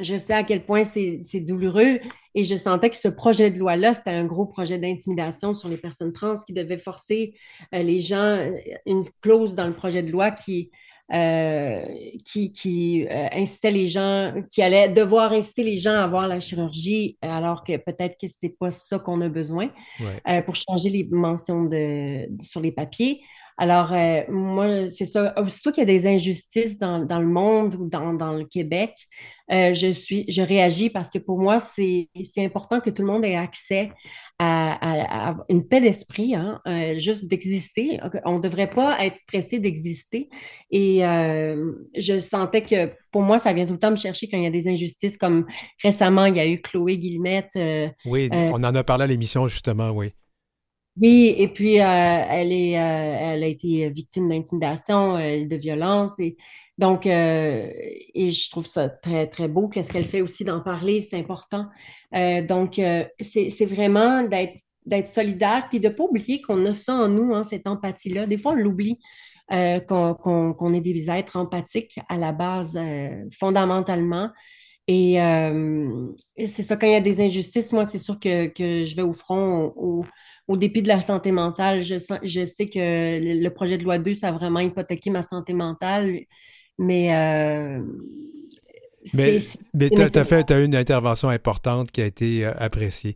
[0.00, 1.98] je sais à quel point c'est douloureux
[2.34, 5.78] et je sentais que ce projet de loi-là, c'était un gros projet d'intimidation sur les
[5.78, 7.34] personnes trans qui devait forcer
[7.74, 8.52] euh, les gens,
[8.86, 10.70] une clause dans le projet de loi qui,
[11.14, 11.82] euh,
[12.24, 16.38] qui, qui euh, incitait les gens, qui allait devoir inciter les gens à avoir la
[16.40, 20.20] chirurgie, alors que peut-être que c'est pas ça qu'on a besoin Ouais.
[20.30, 23.22] euh, pour changer les mentions de, sur les papiers.
[23.60, 25.34] Alors, euh, moi, c'est ça.
[25.36, 28.94] Aussitôt qu'il y a des injustices dans, dans le monde ou dans, dans le Québec,
[29.50, 33.24] euh, je suis, je réagis parce que pour moi, c'est, important que tout le monde
[33.24, 33.90] ait accès
[34.38, 37.98] à, à- à une paix d'esprit, hein, euh, juste d'exister.
[38.24, 40.28] On ne devrait pas être stressé d'exister.
[40.70, 44.44] Et je sentais que pour moi, ça vient tout le temps me chercher quand il
[44.44, 45.46] y a des injustices, comme
[45.82, 47.58] récemment, il y a eu Chloé Guillemette.
[48.04, 50.12] Oui, on en a parlé à l'émission, justement, oui.
[51.00, 56.18] Oui, et puis euh, elle est, euh, elle a été victime d'intimidation, euh, de violence,
[56.18, 56.36] et
[56.78, 57.70] donc euh,
[58.14, 59.68] et je trouve ça très très beau.
[59.68, 61.66] Qu'est-ce qu'elle fait aussi d'en parler, c'est important.
[62.12, 62.80] Donc
[63.20, 67.66] c'est vraiment d'être solidaire, puis de pas oublier qu'on a ça en nous, hein, cette
[67.66, 68.26] empathie-là.
[68.26, 68.98] Des fois, on l'oublie.
[69.50, 72.78] qu'on qu'on, qu'on est des êtres empathiques à la base,
[73.32, 74.30] fondamentalement.
[74.88, 76.08] Et, euh,
[76.46, 79.02] c'est ça, quand il y a des injustices, moi, c'est sûr que, que je vais
[79.02, 80.04] au front au,
[80.48, 81.82] au- dépit de la santé mentale.
[81.84, 82.78] Je, je sais que
[83.42, 86.20] le projet de loi 2, ça a vraiment hypothéqué ma santé mentale,
[86.78, 87.82] mais euh,
[89.12, 89.38] Mais,
[89.74, 93.14] mais tu as, fait t'as eu une intervention importante qui a été euh, appréciée.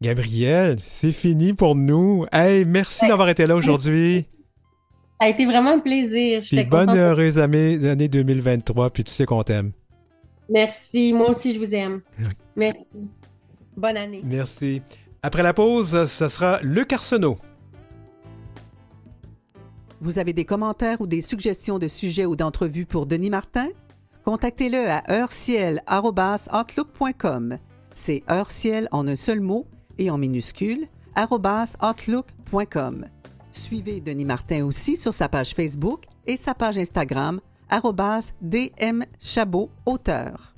[0.00, 2.26] Gabriel, c'est fini pour nous.
[2.32, 4.26] Hey, merci d'avoir été là aujourd'hui.
[5.20, 6.42] Ça a été vraiment un plaisir.
[6.48, 9.72] Puis J'étais bonne heureuse année, année 2023, puis tu sais qu'on t'aime.
[10.48, 11.12] Merci.
[11.12, 12.02] Moi aussi, je vous aime.
[12.56, 13.10] Merci.
[13.76, 14.22] Bonne année.
[14.24, 14.82] Merci.
[15.22, 17.38] Après la pause, ce sera Luc Arsenault.
[20.00, 23.68] Vous avez des commentaires ou des suggestions de sujets ou d'entrevues pour Denis Martin?
[24.24, 27.58] Contactez-le à heureciel.outlook.com.
[27.92, 29.66] C'est heureciel en un seul mot
[29.98, 33.06] et en minuscule, outlook.com.
[33.50, 39.70] Suivez Denis Martin aussi sur sa page Facebook et sa page Instagram, arobase DM Chabot,
[39.84, 40.53] auteur.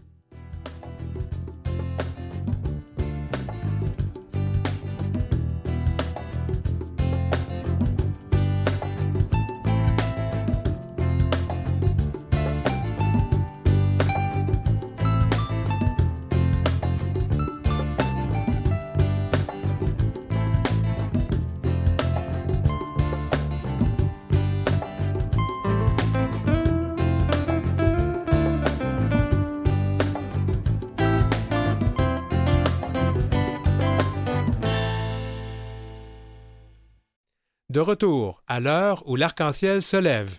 [37.77, 40.39] De retour à l'heure où l'arc-en-ciel se lève.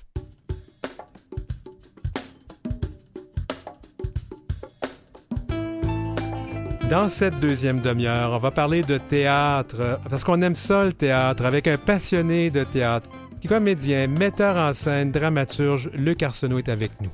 [6.90, 11.46] Dans cette deuxième demi-heure, on va parler de théâtre, parce qu'on aime ça le théâtre,
[11.46, 13.08] avec un passionné de théâtre,
[13.48, 17.12] comédien, metteur en scène, dramaturge, Luc Arsenault est avec nous.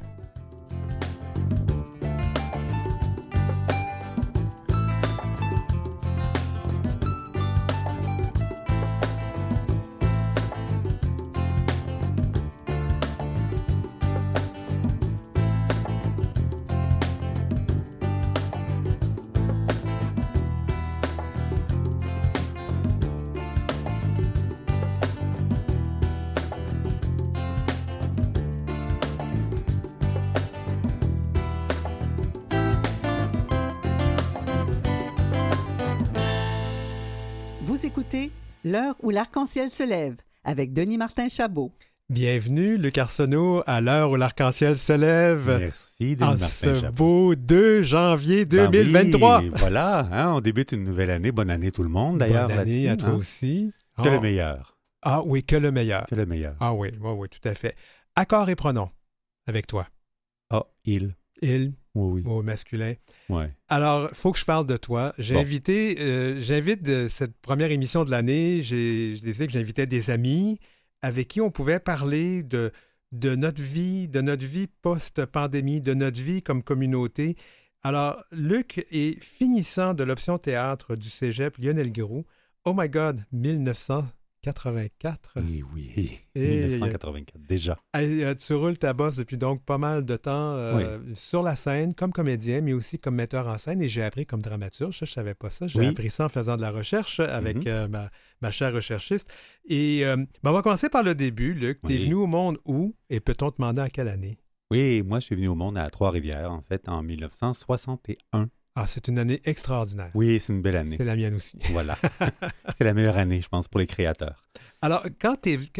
[39.23, 41.71] L'arc-en-ciel se lève avec Denis Martin Chabot.
[42.09, 45.45] Bienvenue, Luc Arsenault, à l'heure où l'arc-en-ciel se lève.
[45.61, 46.93] Merci, Denis En Martin ce Chabot.
[47.29, 49.39] beau 2 janvier Ben 2023.
[49.39, 51.31] oui, voilà, hein, on débute une nouvelle année.
[51.31, 52.49] Bonne année tout le monde, d'ailleurs.
[52.49, 53.13] Bonne année à toi hein.
[53.15, 53.71] aussi.
[54.03, 54.11] Que Ah.
[54.11, 54.77] le meilleur.
[55.03, 56.05] Ah oui, que le meilleur.
[56.07, 56.57] Que le meilleur.
[56.59, 57.75] Ah oui, oui, oui, tout à fait.
[58.17, 58.89] Accord et pronom
[59.47, 59.87] avec toi.
[60.49, 61.15] Ah, il.
[61.41, 62.23] Il, Oui, oui.
[62.23, 62.93] mot masculin.
[63.29, 63.51] Ouais.
[63.67, 65.13] Alors, faut que je parle de toi.
[65.19, 65.41] J'ai Bon.
[65.41, 70.09] invité, euh, j'invite de cette première émission de l'année, j'ai, je disais que j'invitais des
[70.09, 70.59] amis
[71.03, 72.71] avec qui on pouvait parler de,
[73.11, 77.35] de notre vie, de notre vie post-pandémie, de notre vie comme communauté.
[77.83, 82.25] Alors, Luc est finissant de l'option théâtre du cégep Lionel Groux.
[82.65, 83.23] Oh my God,
[84.45, 85.31] 1984.
[85.37, 86.19] Oui, oui.
[86.35, 87.77] Et- 1984, déjà.
[87.93, 91.55] Hey, euh, tu roules ta bosse depuis donc pas mal de temps euh, sur la
[91.55, 93.81] scène comme comédien, mais aussi comme metteur en scène.
[93.81, 94.97] Et j'ai appris comme dramaturge.
[94.99, 95.67] Je savais pas ça.
[95.67, 95.85] J'ai Oui.
[95.87, 97.63] appris ça en faisant de la recherche avec Mhm.
[97.67, 98.09] euh, ma,
[98.41, 99.29] ma chère recherchiste.
[99.67, 101.79] Et euh, ben, on va commencer par le début, Luc.
[101.85, 102.03] Tu es Oui.
[102.03, 104.37] venu au monde où et peut-on te demander en quelle année?
[104.71, 108.49] Oui, moi, je suis venu au monde à Trois-Rivières, en fait, en 1961.
[108.75, 110.09] Ah, c'est une année extraordinaire.
[110.15, 110.97] Oui, c'est une belle année.
[110.97, 111.57] C'est la mienne aussi.
[111.71, 111.95] Voilà.
[112.77, 114.47] c'est la meilleure année, je pense, pour les créateurs.
[114.81, 115.35] Alors, quand,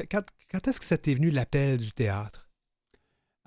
[0.10, 2.48] quand, quand est-ce que ça t'est venu l'appel du théâtre?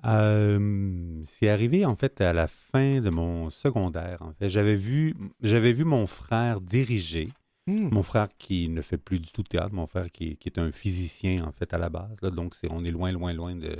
[0.05, 4.49] Euh, c'est arrivé, en fait, à la fin de mon secondaire, en fait.
[4.49, 7.29] J'avais vu, j'avais vu mon frère diriger.
[7.67, 7.89] Hmm.
[7.91, 10.59] Mon frère qui ne fait plus du tout de théâtre, mon frère qui, qui est
[10.59, 12.15] un physicien, en fait, à la base.
[12.21, 12.31] là.
[12.31, 13.75] donc, on est loin, loin, loin de,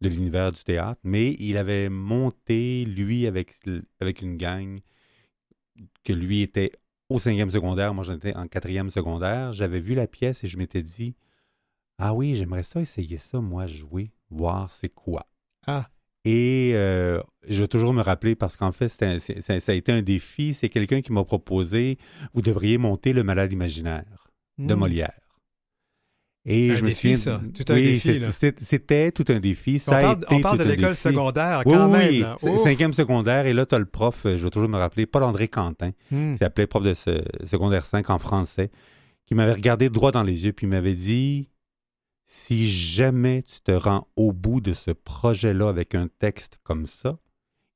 [0.00, 1.00] de l'univers du théâtre.
[1.04, 3.52] Mais il avait monté, lui, avec,
[4.00, 4.80] avec une gang,
[6.04, 6.72] que lui était
[7.08, 9.52] au cinquième secondaire, moi j'étais en quatrième secondaire.
[9.52, 11.14] J'avais vu la pièce et je m'étais dit,
[11.98, 15.26] ah oui, j'aimerais ça essayer ça, moi, jouer, voir c'est quoi.
[15.66, 15.88] Ah.
[16.24, 20.00] Et euh, je vais toujours me rappeler parce qu'en fait, un- ça a été un
[20.00, 20.54] défi.
[20.54, 21.98] C'est quelqu'un qui m'a proposé
[22.32, 24.78] vous devriez monter Le Malade imaginaire de Hmm.
[24.78, 25.20] Molière.
[26.46, 27.38] Et Un je me défi, souviens.
[27.38, 27.40] ça.
[27.54, 28.20] Tout un Oui, défi,
[28.58, 29.76] C'était tout un défi.
[29.76, 32.08] On Ça a parle, été on parle tout de l'école secondaire, quand oui, même.
[32.10, 32.18] oui.
[32.20, 32.36] là.
[32.58, 33.46] Cinquième secondaire.
[33.46, 36.32] Et là, tu as le prof, euh, je vais toujours me rappeler, Paul-André Quentin, Hmm.
[36.32, 38.70] qui s'appelait prof de ce- secondaire 5 en français,
[39.26, 41.48] qui m'avait regardé droit dans les yeux puis il m'avait dit
[42.26, 47.18] si jamais tu te rends au bout de ce projet-là avec un texte comme ça,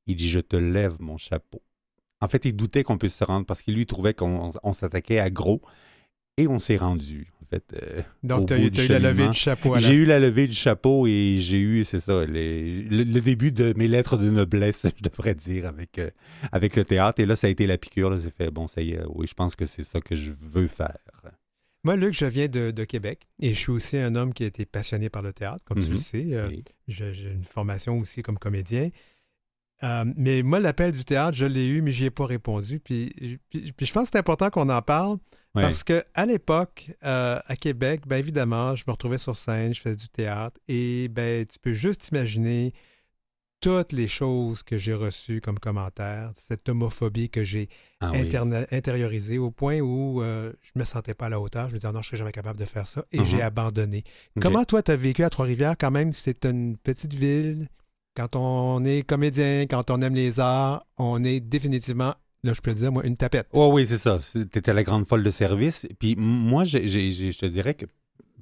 [0.06, 1.62] il dit je te lève mon chapeau.
[2.20, 5.20] En fait, il doutait qu'on puisse se rendre parce qu'il lui trouvait qu'on on s'attaquait
[5.20, 5.62] à gros
[6.38, 7.32] et on s'est rendu.
[7.42, 10.46] En fait, euh, Donc, tu as, eu la levée du chapeau j'ai eu la levée
[10.46, 14.28] du chapeau et j'ai eu, c'est ça, les- le, le début de mes lettres de
[14.28, 16.10] noblesse, je devrais dire, avec, euh,
[16.52, 17.20] avec le théâtre.
[17.20, 18.18] Et là, ça a été la piqûre.
[18.20, 20.66] J'ai fait, bon, ça y est, oui, je pense que c'est ça que je veux
[20.66, 20.98] faire.
[21.84, 24.46] Moi, Luc, je viens de, de Québec et je suis aussi un homme qui a
[24.46, 25.92] été passionné par le théâtre, comme tu Mhm.
[25.94, 26.26] le sais.
[26.32, 26.64] Euh, Oui.
[26.88, 28.90] j'ai une formation aussi comme comédien.
[29.84, 32.80] Euh, mais moi, l'appel du théâtre, je l'ai eu, mais j'y ai pas répondu.
[32.80, 35.18] Puis, puis, puis je pense que c'est important qu'on en parle
[35.54, 39.80] parce que à l'époque, euh, à Québec, bien évidemment, je me retrouvais sur scène, je
[39.80, 42.72] faisais du théâtre et ben tu peux juste imaginer
[43.60, 47.68] toutes les choses que j'ai reçues comme commentaires, cette homophobie que j'ai
[48.00, 48.30] Ah oui.
[48.70, 51.68] intériorisée au point où euh, je me sentais pas à la hauteur.
[51.68, 53.04] Je me disais, non, je serais jamais capable de faire ça.
[53.10, 54.04] Et j'ai abandonné.
[54.36, 54.42] Ok.
[54.44, 55.74] Comment toi, tu as vécu à Trois-Rivières?
[55.76, 57.68] Quand même, c'est une petite ville.
[58.18, 62.72] Quand on est comédien, quand on aime les arts, on est définitivement, là, je peux
[62.72, 63.46] le dire, moi, une tapette.
[63.52, 64.18] Oh oui, c'est ça.
[64.32, 65.86] Tu étais la grande folle de service.
[66.00, 66.78] Puis moi, je
[67.38, 67.86] te dirais que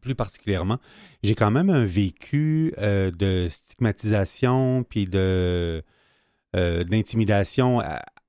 [0.00, 0.78] plus particulièrement,
[1.22, 5.82] j'ai quand même un vécu euh, de stigmatisation puis euh,
[6.54, 7.82] d'intimidation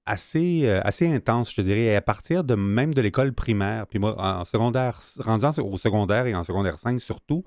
[0.05, 3.87] assez euh, assez intense, je te dirais, à partir de même de l'école primaire.
[3.87, 7.45] Puis moi, en secondaire, rendu en- au secondaire et en secondaire 5 surtout,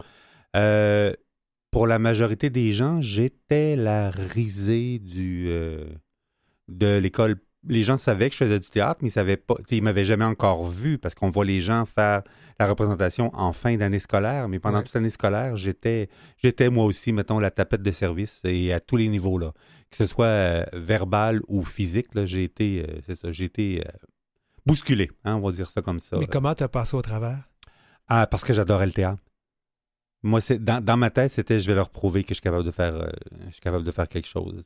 [1.70, 5.84] pour la majorité des gens, j'étais la risée du euh,
[6.68, 7.36] de l'école
[7.68, 10.24] les gens savaient que je faisais du théâtre, mais ils savaient pas, ils m'avaient jamais
[10.24, 12.22] encore vu parce qu'on voit les gens faire
[12.58, 14.84] la représentation en fin d'année scolaire, mais pendant Ouais.
[14.84, 18.96] toute l'année scolaire, j'étais, j'étais moi aussi, mettons, la tapette de service et à tous
[18.96, 19.52] les niveaux là,
[19.90, 23.84] que ce soit euh, verbal ou physique, là, j'ai été, euh, c'est ça, j'ai été
[24.64, 26.16] bousculé, hein, on va dire ça comme ça.
[26.18, 27.46] Mais comment tu as passé au travers?
[28.08, 29.22] Ah, parce que j'adorais le théâtre.
[30.22, 32.64] Moi, c'est dans, dans ma tête, c'était je vais leur prouver que je suis capable
[32.64, 33.08] de faire, euh,
[33.46, 34.62] je suis capable de faire quelque chose.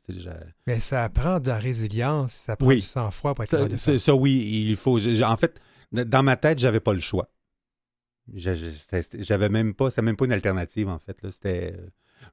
[0.67, 2.75] Mais ça prend de la résilience, ça prend Oui.
[2.75, 3.99] du sang-froid pour être Ça, capable de faire.
[3.99, 4.99] ça, oui, il faut.
[5.23, 5.61] en fait,
[5.93, 7.29] dans ma tête, j'avais pas le choix.
[8.33, 11.21] J'avais même pas, c'était même pas une alternative en fait.
[11.21, 11.31] là.
[11.31, 11.87] C'était euh,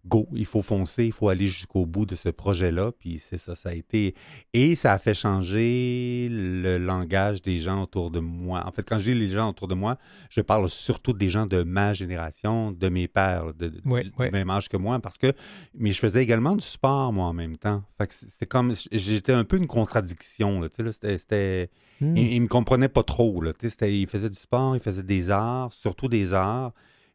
[0.06, 2.92] go, il faut foncer, il faut aller jusqu'au bout de ce projet-là.
[2.92, 4.14] Puis c'est ça, ça a été
[4.52, 8.62] et ça a fait changer le langage des gens autour de moi.
[8.66, 9.98] En fait, quand je dis les gens autour de moi,
[10.30, 13.80] je parle surtout des gens de ma génération, de mes pères, de, du
[14.32, 15.32] même âge que moi, parce que
[15.78, 17.82] mais je faisais également du sport moi en même temps.
[17.98, 20.60] Fait que c'est comme j'étais un peu une contradiction.
[20.60, 21.70] Là, tu sais, là, c'était-
[22.16, 23.40] il, il me comprenait pas trop.
[23.40, 23.52] Là.
[23.52, 26.72] Tu sais, il faisait du sport, il faisait des arts, surtout des arts.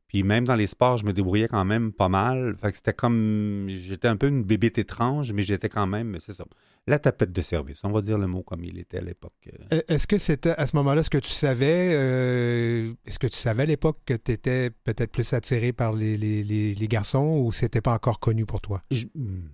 [0.07, 2.55] Puis même dans les sports, je me débrouillais quand même pas mal.
[2.61, 3.67] Fait que c'était comme.
[3.69, 6.45] J'étais un peu une bébête étrange, mais j'étais quand même, c'est ça.
[6.89, 9.33] La tapette de service, on va dire le mot comme il était à l'époque.
[9.73, 13.27] Euh, E- Est-ce que c'était à ce moment-là ce que tu savais, euh, est-ce que
[13.27, 16.87] tu savais à l'époque que tu étais peut-être plus attiré par les, les- les- les
[16.87, 18.81] garçons ou c'était pas encore connu pour toi?
[18.89, 19.49] Je, hmm.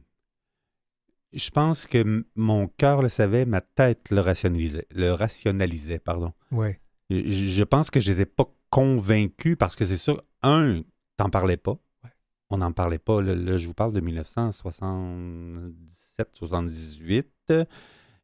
[1.33, 4.85] je pense que mon cœur le savait, ma tête le rationalisait.
[4.93, 6.33] Le rationalisait, pardon.
[6.51, 6.67] Oui.
[7.09, 10.81] Je, je pense que je n'étais pas convaincu parce que c'est sûr, un,
[11.17, 11.77] t'en parlais pas.
[12.49, 13.21] On n'en parlait pas.
[13.21, 17.53] Là, là, je vous parle de 1977, 78.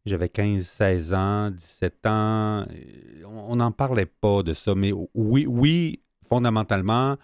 [0.07, 2.65] J'avais 15, 16 ans, 17 ans.
[2.67, 4.73] Euh, On n'en parlait pas de ça.
[4.73, 7.17] Mais oui, oui, fondamentalement,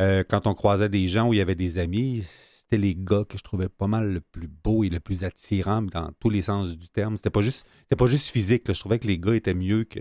[0.00, 3.24] euh, quand on croisait des gens où il y avait des amis, c'était les gars
[3.28, 6.42] que je trouvais pas mal le plus beau et le plus attirant dans tous les
[6.42, 7.16] sens du terme.
[7.16, 8.68] C'était pas juste, c'était pas juste physique.
[8.68, 8.74] là.
[8.74, 9.98] Je trouvais que les gars étaient mieux que,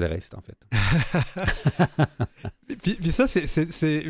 [0.00, 0.56] que le reste, en fait.
[2.82, 4.04] Puis, puis ça, c'est,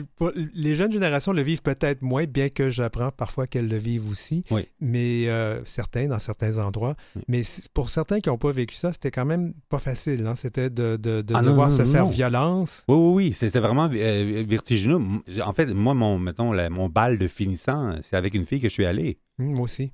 [0.54, 4.44] les jeunes générations le vivent peut-être moins, bien que j'apprends parfois qu'elles le vivent aussi.
[4.50, 4.66] Oui.
[4.80, 6.96] Mais euh, certains, dans certains endroits.
[7.16, 7.22] Oui.
[7.28, 10.26] Mais pour certains qui n'ont pas vécu ça, c'était quand même pas facile.
[10.26, 10.34] hein.
[10.36, 12.10] C'était de, de, de Ah, devoir non, se non, faire non.
[12.10, 12.84] violence.
[12.88, 14.98] Oui, oui, oui, c'était vraiment euh, vertigineux.
[15.44, 18.68] En fait, moi, mon, mettons, la- mon bal de finissant, c'est avec une fille que
[18.68, 19.20] je suis allé.
[19.38, 19.92] Hum, moi aussi.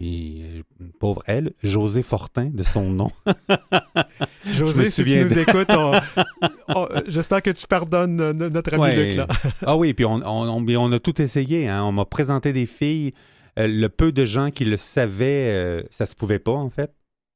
[0.00, 0.62] Et, euh,
[1.00, 3.10] pauvre elle, José Fortin, de son nom.
[4.46, 5.92] José, si tu nous écoutes, on-
[6.68, 9.06] on- j'espère que tu pardonnes euh, no- notre ami Ouais.
[9.06, 9.16] Luc.
[9.16, 9.26] Là.
[9.66, 11.68] Ah oui, puis on, a tout essayé.
[11.68, 11.82] hein.
[11.84, 13.12] On m'a présenté des filles.
[13.58, 16.94] Euh, le peu de gens qui le savaient, euh, ça se pouvait pas, en fait,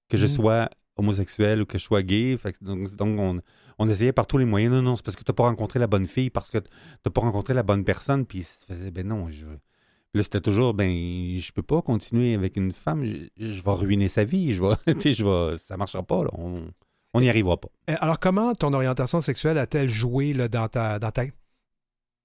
[0.08, 0.28] que je Mm.
[0.28, 2.36] sois homosexuel ou que je sois gay.
[2.40, 3.40] Fait donc, donc on,
[3.78, 4.72] on essayait par tous les moyens.
[4.74, 6.68] Non, non, c'est parce que tu n'as pas rencontré la bonne fille, parce que tu
[7.04, 8.24] n'as pas rencontré la bonne personne.
[8.24, 8.46] Puis
[8.92, 9.58] ben non, je veux-
[10.12, 13.72] Puis Là, c'était toujours, ben, je peux pas continuer avec une femme, je, je vais
[13.72, 14.76] ruiner sa vie, je vais,
[15.12, 16.30] je vais, ça marchera pas, là.
[16.34, 17.68] on n'y arrivera pas.
[17.86, 21.24] Alors, comment ton orientation sexuelle a-t-elle joué là, dans, ta, dans, ta,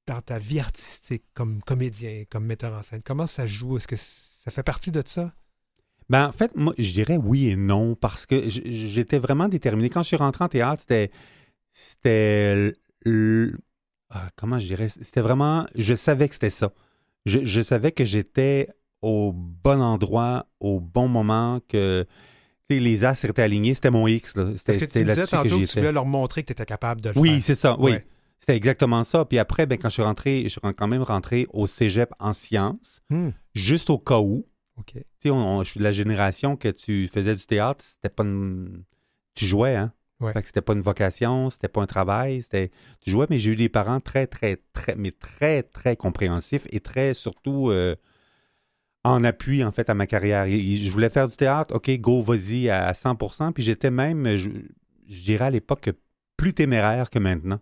[0.08, 3.02] dans ta vie artistique comme comédien, comme metteur en scène?
[3.04, 3.78] Comment ça joue?
[3.78, 5.34] Est-ce que ça fait partie de ça?
[6.12, 9.90] Ben, en fait, moi, je dirais oui et non, parce que j'étais vraiment déterminé.
[9.90, 11.10] Quand je suis rentré en théâtre, c'était.
[11.72, 12.74] C'était.
[14.10, 14.90] ah, comment je dirais?
[14.90, 15.66] C'était vraiment.
[15.74, 16.74] Je savais que c'était ça.
[17.26, 18.70] Je, je savais que j'étais
[19.02, 22.06] au bon endroit, au bon moment, que
[22.70, 23.74] les astres étaient alignés.
[23.74, 24.34] C'était mon X.
[24.56, 27.02] C'était que tu disais que tantôt que, tu voulais leur montrer que tu étais capable
[27.02, 27.44] de le Oui, faire.
[27.44, 27.92] c'est ça, oui.
[27.92, 28.06] Ouais.
[28.40, 29.26] C'était exactement ça.
[29.26, 32.34] Puis après, ben, quand je suis rentré, je suis quand même rentré au cégep en
[32.34, 34.46] sciences, Hum, juste au cas où.
[35.26, 38.84] On- on- je suis de la génération que tu faisais du théâtre, c'était pas une...
[39.36, 39.94] Tu jouais, hein?
[40.22, 40.34] Ouais.
[40.34, 42.72] Fait que c'était pas une vocation, c'était pas un travail, c'était...
[43.02, 46.80] Tu jouais, mais j'ai eu des parents très, très, très, mais très, très compréhensifs et
[46.80, 47.96] très, surtout, euh,
[49.04, 50.48] en appui, en fait, à ma carrière.
[50.48, 54.50] Je voulais faire du théâtre, OK, go, vas-y à 100% puis j'étais même, je,
[55.08, 55.90] je dirais à l'époque,
[56.38, 57.60] plus téméraire que maintenant.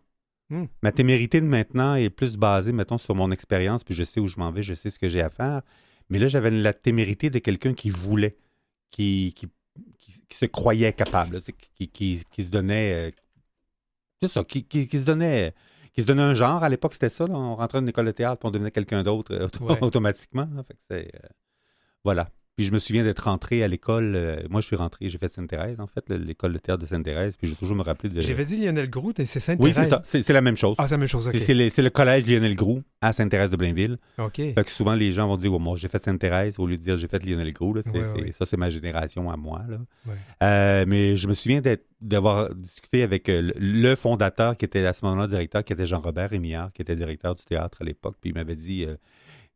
[0.49, 0.65] Hmm.
[0.81, 4.27] Ma témérité de maintenant est plus basée, mettons, sur mon expérience, puis je sais où
[4.27, 5.61] je m'en vais, je sais ce que j'ai à faire.
[6.09, 8.37] Mais là, j'avais la témérité de quelqu'un qui voulait,
[8.89, 9.47] qui, qui,
[9.97, 13.09] qui- qui se croyait capable, là, tu sais, qui, qui, qui se donnait.
[13.09, 13.11] euh,
[14.21, 15.53] c'est ça, qui, se donnait.
[15.93, 16.63] Qui se donnait un genre.
[16.63, 17.25] À l'époque, c'était ça.
[17.27, 17.33] là.
[17.33, 19.77] On rentrait dans une école de théâtre, puis on devenait quelqu'un d'autre euh, Ouais.
[19.81, 20.47] automatiquement.
[20.53, 20.63] là.
[20.63, 21.27] Fait que c'est, euh,
[22.03, 22.29] voilà.
[22.59, 24.15] Puis je me souviens d'être rentré à l'école.
[24.17, 26.85] euh, moi, je suis rentré, j'ai fait Sainte-Thérèse, en fait, le- l'école de théâtre de
[26.85, 27.37] Sainte-Thérèse.
[27.37, 28.19] Puis je vais toujours me rappeler de.
[28.19, 30.01] J'avais dit Lionel Groult et c'est Oui, Sainte-Thérèse.
[30.03, 30.23] c'est ça.
[30.25, 30.75] C'est la même chose.
[30.77, 31.35] Ah, c'est la même chose, OK.
[31.39, 33.97] C'est- le, collège Lionel Groux à Sainte-Thérèse de Blainville.
[34.17, 34.35] OK.
[34.35, 36.81] Fait que souvent, les gens vont dire, oh, moi, j'ai fait Sainte-Thérèse au lieu de
[36.81, 37.73] dire j'ai fait Lionel Groux.
[37.73, 37.81] là.
[37.81, 38.31] C'est- Ouais, c'est- ouais.
[38.37, 39.63] Ça, c'est ma génération à moi.
[39.69, 39.77] Là.
[40.05, 40.13] Ouais.
[40.43, 41.61] Euh, mais je me souviens
[42.01, 45.85] d'avoir discuté avec euh, le, le fondateur qui était à ce moment-là directeur, qui était
[45.85, 48.15] Jean-Robert Rémillard, qui était directeur du théâtre à l'époque.
[48.19, 48.95] Puis il m'avait dit, euh,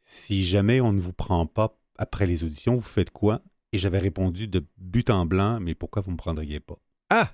[0.02, 3.42] si jamais on ne vous prend pas après les auditions, vous faites quoi?
[3.72, 6.78] Et j'avais répondu de but en blanc, mais pourquoi vous ne me prendriez pas?
[7.10, 7.32] Ah!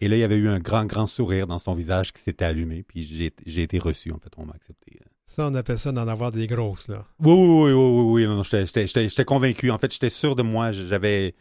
[0.00, 2.46] Et là, il y avait eu un grand, grand sourire dans son visage qui s'était
[2.46, 4.98] allumé, puis j'ai j'ai été reçu, en fait, on m'a accepté.
[5.26, 7.06] Ça, on appelle ça d'en avoir des grosses, là.
[7.20, 9.70] Oui, oui, oui, oui, oui, oui, j'étais convaincu.
[9.70, 10.72] En fait, j'étais sûr de moi.
[10.72, 11.36] J'avais.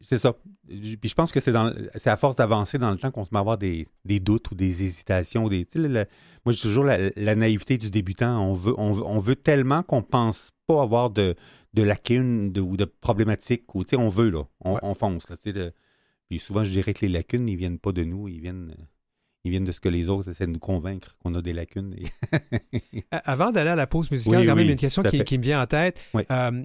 [0.00, 0.34] C'est ça.
[0.66, 3.30] Puis je pense que c'est dans c'est à force d'avancer dans le temps qu'on se
[3.32, 5.46] met à avoir des, des doutes ou des hésitations.
[5.48, 6.06] Des, tu sais, le-
[6.46, 8.40] moi, j'ai toujours la, la naïveté du débutant.
[8.42, 11.34] On veut, on on veut tellement qu'on pense pas avoir de,
[11.74, 13.74] de lacunes de- ou de problématiques.
[13.74, 14.44] Ou, tu sais, on veut, là.
[14.60, 14.80] On, Ouais.
[14.82, 15.28] on fonce.
[15.28, 15.72] Là, tu sais, le-
[16.30, 18.26] puis souvent, je dirais que les lacunes, ils viennent pas de nous.
[18.28, 18.74] Ils viennent,
[19.44, 21.94] ils viennent de ce que les autres essaient de nous convaincre qu'on a des lacunes.
[23.10, 25.66] Avant d'aller à la pause musicale, Oui, quand même une question qui me vient en
[25.66, 25.98] tête.
[26.14, 26.22] Oui.
[26.30, 26.62] Euh,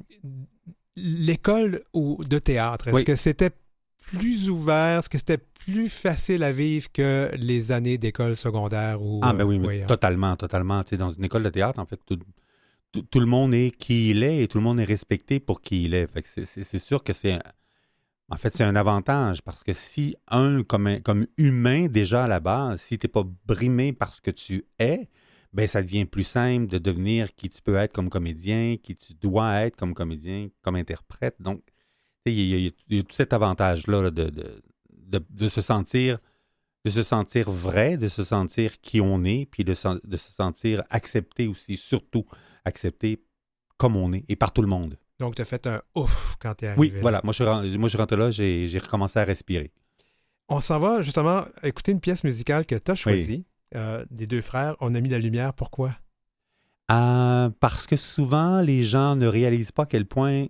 [0.97, 3.03] L'école ou- de théâtre, est-ce Oui.
[3.03, 3.51] que c'était
[3.97, 9.19] plus ouvert, est-ce que c'était plus facile à vivre que les années d'école secondaire ou
[9.23, 9.87] Ah, ben oui, mais oui, hein.
[9.87, 10.83] totalement, totalement.
[10.83, 12.19] Tu sais, dans une école de théâtre, en fait, tout,
[12.91, 15.61] tout- tout le monde est qui il est et tout le monde est respecté pour
[15.61, 16.07] qui il est.
[16.07, 17.33] Fait que c'est- sûr que c'est.
[17.33, 17.41] un-
[18.29, 22.27] En fait, c'est un avantage parce que si, un, comme, un- comme humain, déjà à
[22.27, 25.07] la base, si tu n'es pas brimé par ce que tu es,
[25.55, 29.13] ben ça devient plus simple de devenir qui tu peux être comme comédien, qui tu
[29.13, 31.35] dois être comme comédien, comme interprète.
[31.39, 31.61] Donc,
[32.25, 35.47] il y, y a- il y a tout cet avantage-là là, de, de, de- de
[35.47, 36.19] se sentir
[36.83, 41.47] de se sentir vrai, de se sentir qui on est, puis de, se sentir accepté
[41.47, 42.25] aussi, surtout
[42.63, 43.23] accepté
[43.77, 44.95] comme on est et par tout le monde.
[45.19, 46.79] Donc, tu as fait un ouf quand tu es arrivé.
[46.89, 47.01] Oui, là.
[47.01, 47.21] voilà.
[47.23, 47.43] Moi, je,
[47.77, 49.71] moi, je suis rentré là, j'ai j'ai recommencé à respirer.
[50.47, 53.45] On s'en va justement écouter une pièce musicale que tu as choisie,
[53.75, 54.75] euh, des deux frères.
[54.79, 55.53] On a mis la lumière.
[55.53, 55.95] Pourquoi?
[56.91, 60.45] Euh, parce que souvent, les gens ne réalisent pas à quel point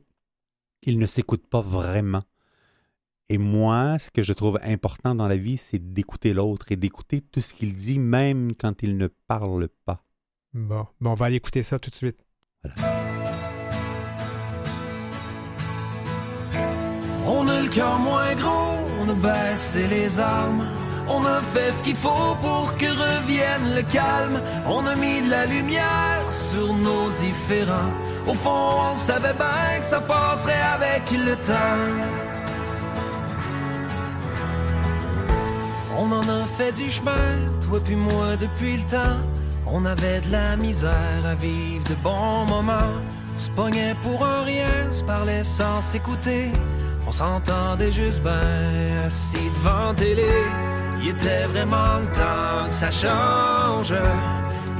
[0.83, 2.21] ils ne s'écoutent pas vraiment.
[3.29, 7.21] Et moi, ce que je trouve important dans la vie, c'est d'écouter l'autre et d'écouter
[7.21, 10.03] tout ce qu'il dit, même quand il ne parle pas.
[10.53, 12.23] Bon, bon, on va aller écouter ça tout de suite.
[17.27, 20.84] On a le cœur moins gros, on a baissé les armes.
[21.07, 24.41] On a fait ce qu'il faut pour que revienne le calme.
[24.65, 27.91] On a mis de la lumière sur nos différends.
[28.27, 32.25] Au fond, on savait bien que ça passerait avec le temps.
[35.97, 39.19] On en a fait du chemin, toi puis moi depuis le temps.
[39.67, 42.93] On avait de la misère à vivre de bons moments.
[43.35, 46.51] On se pognait pour un rien, se parlait sans s'écouter.
[47.07, 50.27] On s'entendait juste bien assis devant télé.
[51.05, 53.93] Il était vraiment le temps que ça change.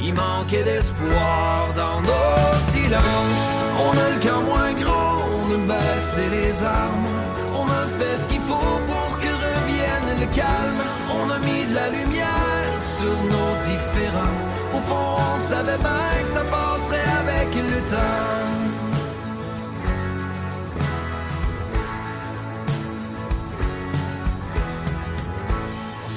[0.02, 3.50] Il manquait d'espoir dans nos silences.
[3.86, 7.10] On a le cœur moins gros, on a baissé les armes.
[7.54, 10.82] On a fait ce qu'il faut pour que revienne le calme.
[11.14, 14.40] On a mis de la lumière sur nos différends.
[14.76, 18.65] Au fond, on savait bien que ça passerait avec le temps.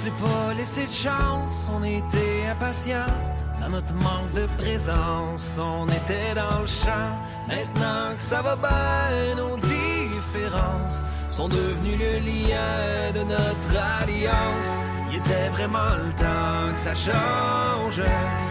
[0.09, 3.12] S'est pas laissé de chance, on était impatients.
[3.61, 7.11] Dans notre manque de présence, on était dans le champ.
[7.48, 14.72] Maintenant que ça va bien, nos différences sont devenues le lien de notre alliance.
[15.11, 18.00] Il était vraiment le temps que ça change.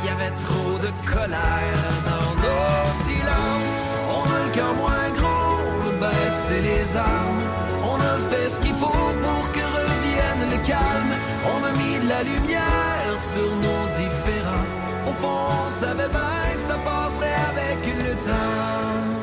[0.02, 3.80] Il y avait trop de colère dans nos silences.
[4.18, 7.44] On a le cœur moins gros, on a baissé les armes.
[7.84, 11.27] On a fait ce qu'il faut pour que revienne le calme.
[11.54, 14.68] On a mis de la lumière sur nos différends.
[15.10, 19.18] Au fond, on savait bien que ça passerait avec le temps.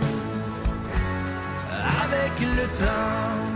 [2.03, 3.54] Avec le temps.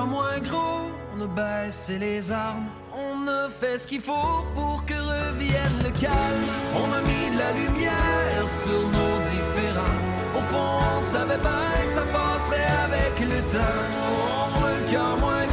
[0.00, 2.68] Cœur moins gros, on a baissé les armes.
[2.92, 6.46] On a fait ce qu'il faut pour que revienne le calme.
[6.74, 10.00] On a mis de la lumière sur nos différends.
[10.38, 13.86] Au fond, on savait bien que ça passerait avec le temps.
[14.56, 15.49] On le cœur moins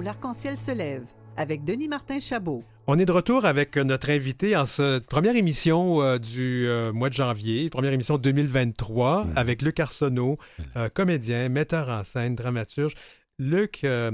[0.00, 1.04] où l'arc-en-ciel se lève
[1.36, 2.64] avec Denis Martin Chabot.
[2.86, 7.10] On est de retour avec notre invité en cette première émission euh, du euh, mois
[7.10, 9.32] de janvier, première émission 2023, Mhm.
[9.36, 10.38] avec Luc Arsenault,
[10.76, 12.94] euh, comédien, metteur en scène, dramaturge.
[13.38, 14.10] Luc, euh,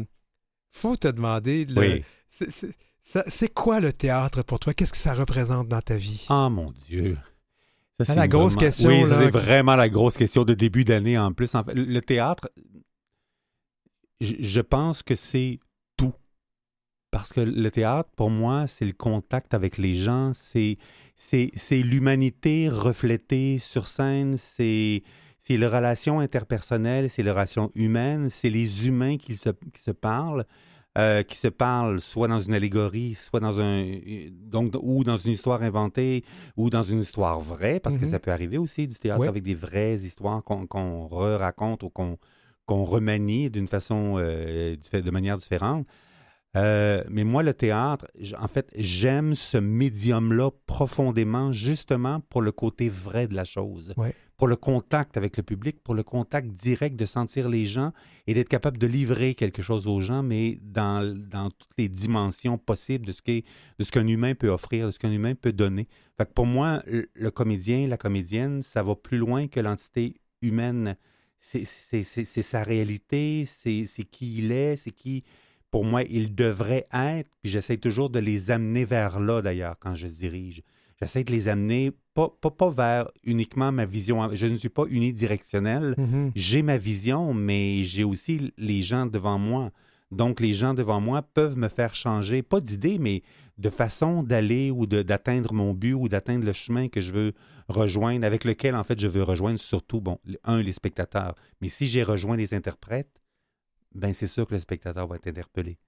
[0.72, 2.04] faut te demander, le- Oui.
[2.28, 2.72] c'est- c'est
[3.02, 4.74] ça- c'est quoi le théâtre pour toi?
[4.74, 6.26] Qu'est-ce que ça représente dans ta vie?
[6.28, 7.16] Ah, mon Dieu.
[8.00, 11.16] Ça, C'est la grosse vraiment- question, Oui, c'est vraiment la grosse question de début d'année
[11.16, 11.54] en plus.
[11.54, 12.50] En fait, le théâtre,
[14.20, 15.60] je, je pense que c'est.
[17.16, 20.76] Parce que le théâtre, pour moi, c'est le contact avec les gens, c'est,
[21.14, 25.02] c'est, c'est l'humanité reflétée sur scène, c'est,
[25.38, 29.92] c'est les relations interpersonnelles, c'est les relations humaines, c'est les humains qui se, qui se
[29.92, 30.44] parlent.
[30.98, 33.84] euh, qui se parlent soit dans une allégorie, soit dans un
[34.56, 36.24] donc ou dans une histoire inventée,
[36.56, 38.12] ou dans une histoire vraie, parce que Mhm.
[38.12, 39.28] ça peut arriver aussi du théâtre Ouais.
[39.28, 42.16] avec des vraies histoires qu'on qu'on re-raconte ou qu'on
[42.64, 44.74] qu'on remanie d'une façon, euh,
[45.08, 45.86] de manière différente.
[46.56, 48.06] Euh, mais moi, le théâtre,
[48.40, 54.14] en fait, j'aime ce médium-là profondément, justement pour le côté vrai de la chose, Ouais.
[54.38, 57.92] pour le contact avec le public, pour le contact direct de sentir les gens
[58.26, 62.56] et d'être capable de livrer quelque chose aux gens, mais dans, dans toutes les dimensions
[62.58, 63.44] possibles de ce qu'est-
[63.78, 65.88] de ce qu'un humain peut offrir, de ce qu'un humain peut donner.
[66.16, 70.96] Fait que pour moi, le, comédien, la comédienne, ça va plus loin que l'entité humaine.
[71.38, 75.22] C'est c'est- c'est- c'est sa réalité, c'est c'est qui il est, c'est qui,
[75.70, 77.30] pour moi, il devrait être.
[77.42, 80.62] Puis j'essaie toujours de les amener vers là, d'ailleurs, quand je dirige.
[81.00, 84.34] J'essaie de les amener, pas, pas, pas vers uniquement ma vision.
[84.34, 85.94] Je ne suis pas unidirectionnel.
[85.98, 86.32] Mhm.
[86.34, 89.70] J'ai ma vision, mais j'ai aussi les gens devant moi.
[90.10, 93.22] Donc, les gens devant moi peuvent me faire changer, pas d'idée, mais
[93.58, 97.32] de façon d'aller ou d'atteindre mon but ou d'atteindre le chemin que je veux
[97.68, 101.34] rejoindre, avec lequel, en fait, je veux rejoindre surtout, bon, un, les spectateurs.
[101.60, 103.10] Mais si j'ai rejoint les interprètes,
[103.96, 105.78] ben c'est sûr que le spectateur va être interpellé.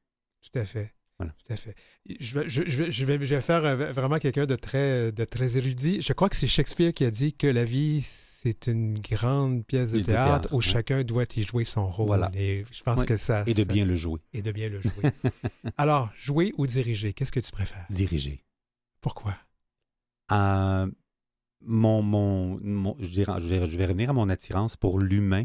[0.42, 0.94] Tout à fait.
[1.18, 1.32] Voilà.
[1.46, 1.74] Tout à fait.
[2.20, 5.24] Je vais, je, vais, je vais, je vais faire euh, vraiment quelqu'un de très, de
[5.24, 6.00] très érudit.
[6.00, 9.90] Je crois que c'est Shakespeare qui a dit que la vie, c'est une grande pièce
[9.90, 10.62] de théâtre, théâtre, où ouais.
[10.62, 12.06] chacun doit y jouer son rôle.
[12.06, 12.30] Voilà.
[12.34, 13.04] Et je pense Ouais.
[13.06, 13.42] que ça...
[13.48, 14.20] Et de ça- bien le jouer.
[14.32, 15.10] Et de bien le jouer.
[15.76, 17.86] Alors, jouer ou diriger, qu'est-ce que tu préfères?
[17.90, 18.44] Diriger.
[19.00, 19.34] Pourquoi?
[20.30, 20.88] Euh,
[21.62, 25.44] mon, mon, mon- je, dirais- je vais, je vais revenir à mon attirance pour l'humain.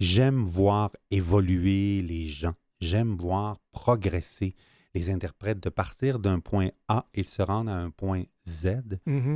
[0.00, 2.54] J'aime voir évoluer les gens.
[2.80, 4.54] J'aime voir progresser
[4.94, 8.76] les interprètes de partir d'un point A et se rendre à un point Z.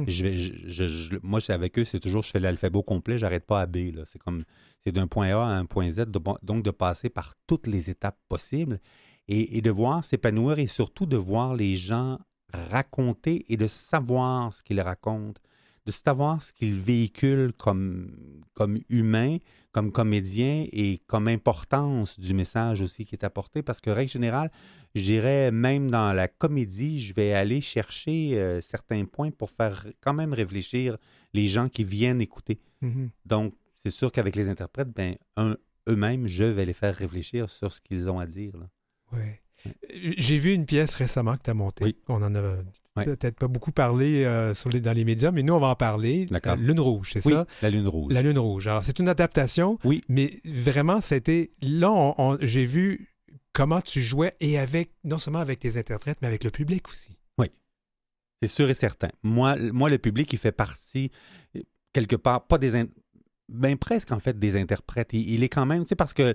[0.09, 3.19] Je vais, je- je- je- moi, c'est avec eux, c'est toujours, je fais l'alphabet complet,
[3.19, 3.77] j'arrête pas à B.
[4.07, 4.45] C'est comme,
[4.83, 7.91] c'est d'un point A à un point Z, de- donc de passer par toutes les
[7.91, 8.81] étapes possibles
[9.29, 12.19] et, et de voir s'épanouir et surtout de voir les gens
[12.71, 15.41] raconter et de savoir ce qu'ils racontent,
[15.87, 18.17] de savoir ce qu'ils véhiculent comme,
[18.55, 19.39] comme humain,
[19.73, 23.63] comme comédien et comme importance du message aussi qui est apporté.
[23.63, 24.51] Parce que, règle générale,
[24.95, 30.15] j'irais même dans la comédie, je vais aller chercher euh, certains points pour faire quand
[30.15, 30.99] même réfléchir
[31.33, 32.61] les gens qui viennent écouter.
[32.83, 33.11] Mhm.
[33.25, 35.17] Donc, c'est sûr qu'avec les interprètes, ben,
[35.89, 38.57] eux-mêmes, je vais les faire réfléchir sur ce qu'ils ont à dire.
[38.57, 38.69] là.
[39.13, 39.41] Ouais.
[40.19, 41.85] J'ai vu une pièce récemment que tu as montée.
[41.85, 41.97] Oui.
[42.09, 42.41] On en a
[42.97, 43.05] Ouais.
[43.07, 45.75] peut-être pas beaucoup parlé euh, sur les- dans les médias, mais nous, on va en
[45.75, 46.27] parler.
[46.27, 46.53] D'accord.
[46.53, 47.47] Euh, Lune Rouge, c'est Oui, ça?
[47.63, 48.13] la lune rouge.
[48.13, 48.67] La Lune Rouge.
[48.69, 50.03] Alors, c'est une adaptation, Oui.
[50.11, 51.53] mais vraiment, c'était.
[51.63, 53.09] Là, j'ai vu
[53.55, 57.17] comment tu jouais et avec, non seulement avec tes interprètes, mais avec le public aussi.
[58.45, 59.09] C'est sûr et certain.
[59.23, 61.13] Moi, moi, le public, il fait partie,
[61.93, 62.75] quelque part, pas des...
[62.75, 62.89] in-
[63.49, 65.11] Ben, presque, en fait, des interprètes.
[65.13, 66.35] Il, il est quand même, tu sais, parce que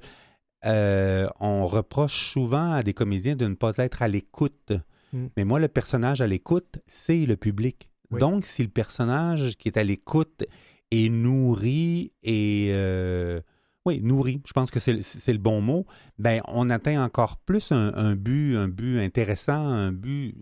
[0.66, 4.72] euh, on reproche souvent à des comédiens de ne pas être à l'écoute.
[5.14, 5.28] Mm.
[5.38, 7.90] Mais moi, le personnage à l'écoute, c'est le public.
[8.12, 8.20] Oui.
[8.20, 10.44] Donc, si le personnage qui est à l'écoute
[10.92, 12.68] est nourri et...
[12.72, 13.42] euh,
[13.86, 15.86] oui, nourri, je pense que c'est le- c'est le bon mot.
[16.20, 20.36] Ben, on atteint encore plus un, un but, un but intéressant, un but,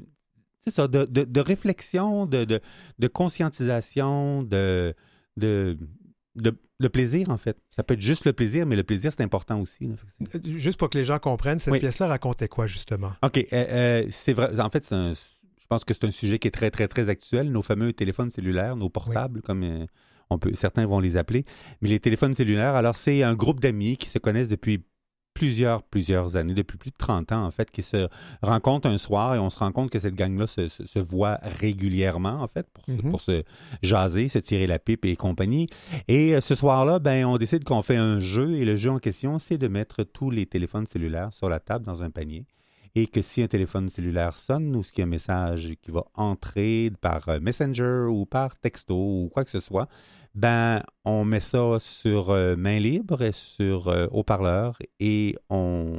[0.63, 2.59] c'est ça, de, de- de réflexion, de, de,
[2.97, 4.95] de conscientisation, de,
[5.37, 5.77] de,
[6.35, 7.57] de, de plaisir, en fait.
[7.75, 9.87] Ça peut être juste le plaisir, mais le plaisir, c'est important aussi.
[9.87, 9.95] là.
[10.35, 11.79] Euh, Juste pour que les gens comprennent, cette Oui.
[11.79, 13.13] pièce-là racontait quoi, justement?
[13.23, 13.37] OK.
[13.37, 14.59] euh, euh, c'est vrai.
[14.59, 17.09] En fait, c'est un- je pense que c'est un sujet qui est très, très, très
[17.09, 17.51] actuel.
[17.51, 19.85] Nos fameux téléphones cellulaires, nos portables, comme euh,
[20.29, 21.45] on peut, certains vont les appeler.
[21.81, 24.83] Mais les téléphones cellulaires, alors, c'est un groupe d'amis qui se connaissent depuis
[25.35, 28.07] plusieurs, plusieurs années, depuis plus de 30 ans, en fait, qui se
[28.41, 31.37] rencontrent un soir et on se rend compte que cette gang-là se, se- se voit
[31.43, 33.11] régulièrement, en fait, pour, se- Mhm.
[33.11, 33.43] pour se
[33.83, 35.67] jaser, se tirer la pipe et compagnie.
[36.07, 38.97] Et euh, ce soir-là, ben, on décide qu'on fait un jeu et le jeu en
[38.99, 42.45] question, c'est de mettre tous les téléphones cellulaires sur la table dans un panier
[42.97, 46.05] et que si un téléphone cellulaire sonne ou s'il y a un message qui va
[46.13, 49.89] entrer par euh, Messenger ou par texto ou quoi que ce soit,
[50.35, 55.93] ben on met ça sur euh, main libre et sur euh, haut-parleur et on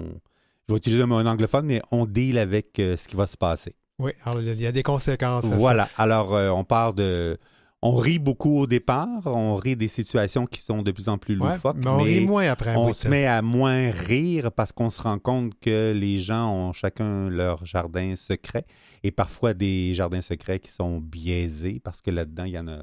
[0.69, 3.37] je vais utiliser un mot anglophone, mais on deal avec euh, ce qui va se
[3.37, 3.75] passer.
[3.99, 5.45] Oui, alors il y a des conséquences.
[5.45, 5.57] à ça.
[5.57, 5.89] Voilà.
[5.97, 7.39] Alors, on part de.
[7.83, 11.39] On rit beaucoup au départ, on rit des situations qui sont de plus en plus
[11.39, 11.77] Ouais, loufoques.
[11.79, 15.19] mais on rit moins après on se met à moins rire parce qu'on se rend
[15.19, 18.65] compte que les gens ont chacun leur jardin secret
[19.05, 22.79] et parfois des jardins secrets qui sont biaisés parce que là-dedans, il y en a.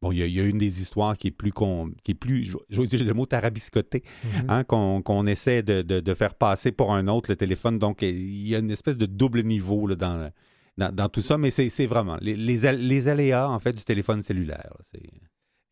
[0.00, 2.12] Bon, il y a, il y a une des histoires qui est plus, con- qui
[2.12, 4.44] est plus je je vais utiliser le mot tarabiscoté, Mhm.
[4.50, 7.78] hein, qu'on qu'on essaie de, de- de faire passer pour un autre le téléphone.
[7.78, 10.30] Donc, il y a une espèce de double niveau là, dans,
[10.76, 13.82] dans, dans tout ça, mais c'est c'est vraiment les, les, les aléas en fait du
[13.82, 14.72] téléphone cellulaire.
[14.82, 15.00] c'est-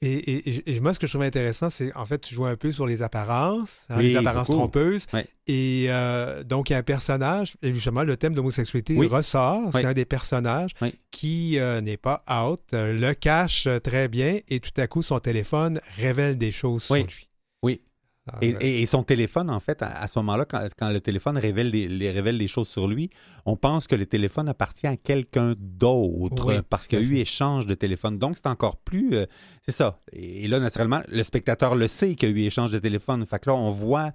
[0.03, 2.45] Et, et- et- et moi, ce que je trouvais intéressant, c'est en fait, tu joues
[2.45, 4.59] un peu sur les apparences, hein, Oui, les apparences beaucoup.
[4.59, 5.07] trompeuses.
[5.47, 9.07] Et euh, donc, il y a un personnage, et justement, le thème d'homosexualité Oui.
[9.07, 9.71] ressort.
[9.73, 10.73] C'est un des personnages
[11.11, 15.19] qui euh, n'est pas out, euh, le cache très bien, et tout à coup, son
[15.19, 17.29] téléphone révèle des choses sur lui.
[17.63, 17.81] Oui.
[18.29, 21.01] Alors, Et, et- et son téléphone, en fait, à, à ce moment-là, quand, quand le
[21.01, 23.09] téléphone révèle les, les- révèle les choses sur lui,
[23.45, 27.17] on pense que le téléphone appartient à quelqu'un d'autre Oui, parce qu'il y a eu
[27.17, 28.19] échange de téléphone.
[28.19, 29.15] Donc, c'est encore plus...
[29.15, 29.27] euh,
[29.63, 30.01] c'est ça.
[30.13, 33.25] Et, et là, naturellement, le spectateur le sait qu'il y a eu échange de téléphone.
[33.27, 34.11] Fait que là, on voit,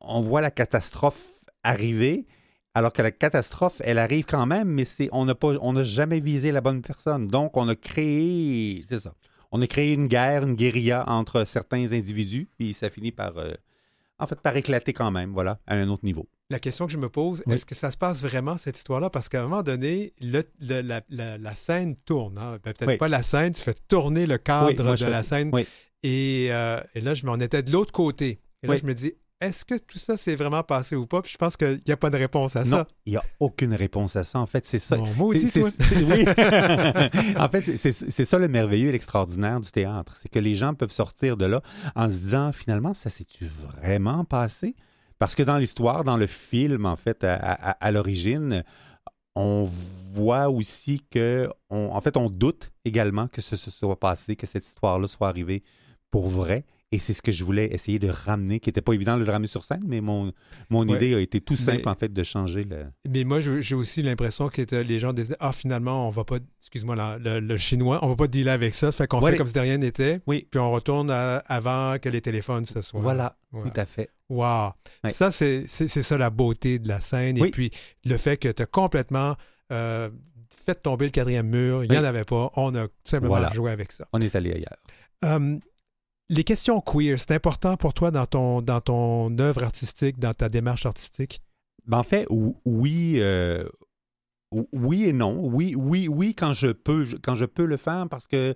[0.00, 1.22] on voit la catastrophe
[1.62, 2.26] arriver,
[2.74, 5.82] alors que la catastrophe, elle arrive quand même, mais c'est on n'a pas, on n'a
[5.82, 7.28] jamais visé la bonne personne.
[7.28, 8.82] Donc, on a créé...
[8.86, 9.12] C'est ça.
[9.52, 13.36] On a créé une guerre, une guérilla entre certains individus, puis ça finit par...
[13.38, 13.52] euh,
[14.18, 16.26] en fait, par éclater quand même, voilà, à un autre niveau.
[16.48, 17.54] La question que je me pose, Oui.
[17.54, 19.10] est-ce que ça se passe vraiment, cette histoire-là?
[19.10, 22.38] Parce qu'à un moment donné, le- le- la, la- la scène tourne.
[22.38, 22.52] hein.
[22.62, 22.96] Ben, Peut-être Oui.
[22.98, 25.50] pas la scène, tu fais tourner le cadre Oui, moi, de fais- la scène.
[26.04, 28.40] Et, euh, et là, je m'en étais de l'autre côté.
[28.62, 29.12] Et là, je me dis,
[29.42, 31.20] est-ce que tout ça s'est vraiment passé ou pas?
[31.22, 32.88] Puis je pense qu'il n'y a pas de réponse à Non, ça.
[33.06, 34.38] il n'y a aucune réponse à ça.
[34.38, 34.96] En fait, c'est ça.
[34.96, 35.62] Bon, C'est-
[36.02, 36.24] oui.
[37.36, 40.16] en fait, c'est- ça le merveilleux et l'extraordinaire du théâtre.
[40.20, 41.62] C'est que les gens peuvent sortir de là
[41.94, 44.74] en se disant, finalement, ça s'est-tu vraiment passé?
[45.18, 48.64] Parce que dans l'histoire, dans le film, en fait, à, à- à l'origine,
[49.34, 54.36] on voit aussi que, on- en fait, on doute également que ce se soit passé,
[54.36, 55.62] que cette histoire-là soit arrivée
[56.10, 56.64] pour vrai.
[56.92, 59.30] Et c'est ce que je voulais essayer de ramener, qui n'était pas évident de le
[59.30, 60.30] ramener sur scène, mais mon,
[60.68, 60.96] mon Ouais.
[60.96, 62.84] idée a été tout simple, Mais- en fait, de changer le...
[63.08, 66.94] Mais moi, j'ai aussi l'impression que les gens disaient Ah, finalement, on va pas, excuse-moi,
[67.18, 68.92] le, le chinois, on va pas dealer avec ça.
[68.92, 69.30] Fait qu'on Ouais.
[69.32, 70.20] fait comme si de rien n'était.
[70.26, 70.46] Oui.
[70.50, 73.00] Puis on retourne à- avant que les téléphones se soient.
[73.00, 73.70] Voilà, Voilà.
[73.70, 74.10] tout à fait.
[74.28, 74.72] Wow.
[75.02, 75.10] Ouais.
[75.10, 77.38] Ça, c'est ça la beauté de la scène.
[77.40, 77.48] Oui.
[77.48, 77.70] Et puis,
[78.04, 79.36] le fait que tu as complètement
[79.72, 80.10] euh,
[80.50, 82.02] fait tomber le quatrième mur, il n'y Oui.
[82.02, 82.50] en avait pas.
[82.56, 83.50] On a tout simplement Voilà.
[83.54, 84.06] joué avec ça.
[84.12, 84.76] On est allé ailleurs.
[85.24, 85.56] Euh,
[86.32, 90.48] les questions queer, c'est important pour toi dans ton, dans ton œuvre artistique, dans ta
[90.48, 91.40] démarche artistique?
[91.86, 93.64] Ben, en fait, ou- oui, euh,
[94.50, 95.40] ou- oui et non.
[95.44, 97.04] Oui, oui, oui, quand je peux,
[97.66, 98.54] le faire, parce que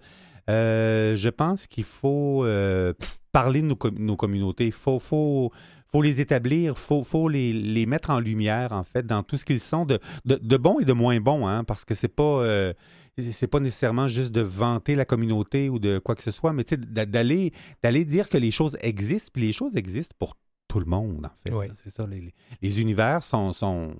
[0.48, 2.94] euh, je pense qu'il faut euh,
[3.32, 4.66] parler de nos communautés.
[4.66, 5.52] Il faut, faut,
[5.92, 9.36] faut les établir, il faut, faut les, les mettre en lumière, en fait, dans tout
[9.36, 12.08] ce qu'ils sont, de, de, de bon et de moins bon, hein, parce que c'est
[12.14, 12.42] pas.
[12.42, 12.72] euh,
[13.18, 16.64] c'est pas nécessairement juste de vanter la communauté ou de quoi que ce soit, mais
[16.64, 20.36] d'aller d'aller dire que les choses existent, puis les choses existent pour
[20.68, 21.54] tout le monde, en fait.
[21.54, 21.66] Oui.
[21.82, 22.06] C'est ça.
[22.06, 23.52] Les, les- les univers sont.
[23.54, 23.94] sont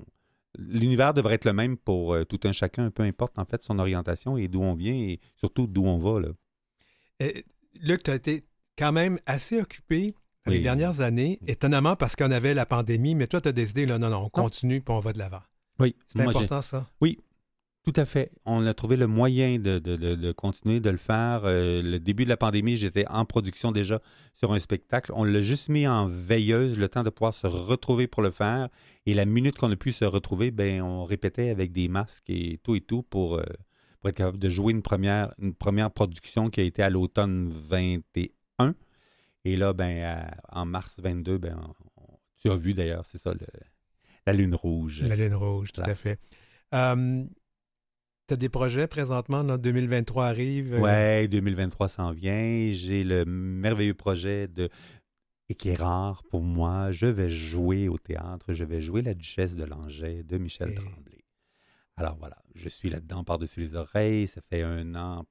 [0.58, 3.78] L'univers devrait être le même pour euh, tout un chacun, peu importe en fait son
[3.78, 6.18] orientation et d'où on vient et surtout d'où on va.
[6.20, 6.28] Là.
[7.22, 7.30] Euh,
[7.80, 8.44] Luc, tu as été
[8.78, 10.14] quand même assez occupé
[10.46, 10.62] les Oui.
[10.62, 14.08] dernières années, étonnamment parce qu'on avait la pandémie, mais toi, tu as décidé, là, non,
[14.10, 15.40] non, on continue puis on va de l'avant.
[15.78, 16.86] Oui, C'est important, ça?
[17.84, 18.32] Tout à fait.
[18.44, 21.42] On a trouvé le moyen de, de- de- de continuer de le faire.
[21.44, 24.00] Euh, le début de la pandémie, j'étais en production déjà
[24.34, 25.12] sur un spectacle.
[25.14, 28.70] On l'a juste mis en veilleuse, le temps de pouvoir se retrouver pour le faire.
[29.06, 32.58] Et la minute qu'on a pu se retrouver, ben, on répétait avec des masques et
[32.64, 33.44] tout et tout pour, euh,
[34.00, 37.48] pour être capable de jouer une première, une première production qui a été à l'automne
[37.52, 38.74] 21.
[39.46, 41.56] Et là, ben, à- en mars 22, ben,
[41.96, 43.46] on- tu as vu d'ailleurs, c'est ça, le-
[44.26, 45.02] la lune rouge.
[45.02, 46.18] La lune rouge, tout à fait.
[46.72, 50.74] tu as des projets présentement, là, 2023 arrive.
[50.74, 52.70] euh, Ouais, 2023 s'en vient.
[52.72, 54.68] J'ai le merveilleux projet de
[55.48, 56.90] et qui est rare pour moi.
[56.90, 58.52] Je vais jouer au théâtre.
[58.52, 61.24] Je vais jouer La Duchesse de Langeais de Michel Et- Tremblay.
[61.96, 64.26] Alors voilà, je suis là-dedans par-dessus les oreilles.
[64.26, 65.24] Ça fait un an,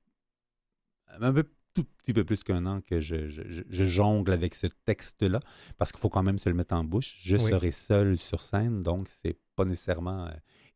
[1.19, 1.43] un peu,
[1.75, 5.39] tout petit peu plus qu'un an que je, je- je- je jongle avec ce texte-là,
[5.77, 7.15] parce qu'il faut quand même se le mettre en bouche.
[7.21, 7.51] Je Oui.
[7.51, 10.31] serai seul sur scène, donc c'est pas nécessairement euh,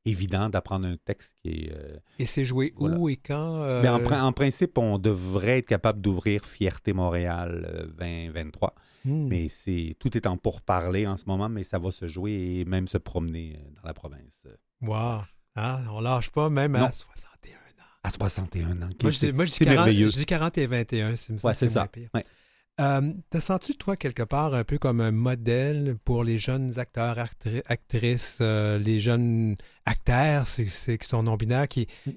[0.05, 3.61] évident d'apprendre un texte qui est euh, Et c'est joué où et quand?
[3.63, 8.75] euh, ben, en, prin- en principe, on devrait être capable d'ouvrir Fierté Montréal euh, 2023.
[9.05, 9.27] hmm.
[9.27, 12.65] Mais c'est tout est en pourparler en ce moment, mais ça va se jouer et
[12.65, 14.47] même se promener dans la province.
[14.81, 15.21] Wow.
[15.55, 16.91] Ah, on lâche pas, même à Non.
[16.91, 17.28] 61 ans.
[18.03, 18.89] À 61 ans.
[19.01, 20.09] Moi, je dis, moi, je dis c'est 40, merveilleux.
[20.09, 21.15] je dis 40 et 21.
[21.15, 21.87] C'est, Ouais, c'est ça.
[21.87, 22.09] pire.
[22.13, 22.25] Ouais.
[22.79, 27.17] Euh, T'as senti, toi, quelque part, un peu comme un modèle pour les jeunes acteurs,
[27.17, 30.65] actri- actrices, euh, les jeunes acteurs, c'est
[30.97, 32.11] qui sont non-binaires, qui, Mm.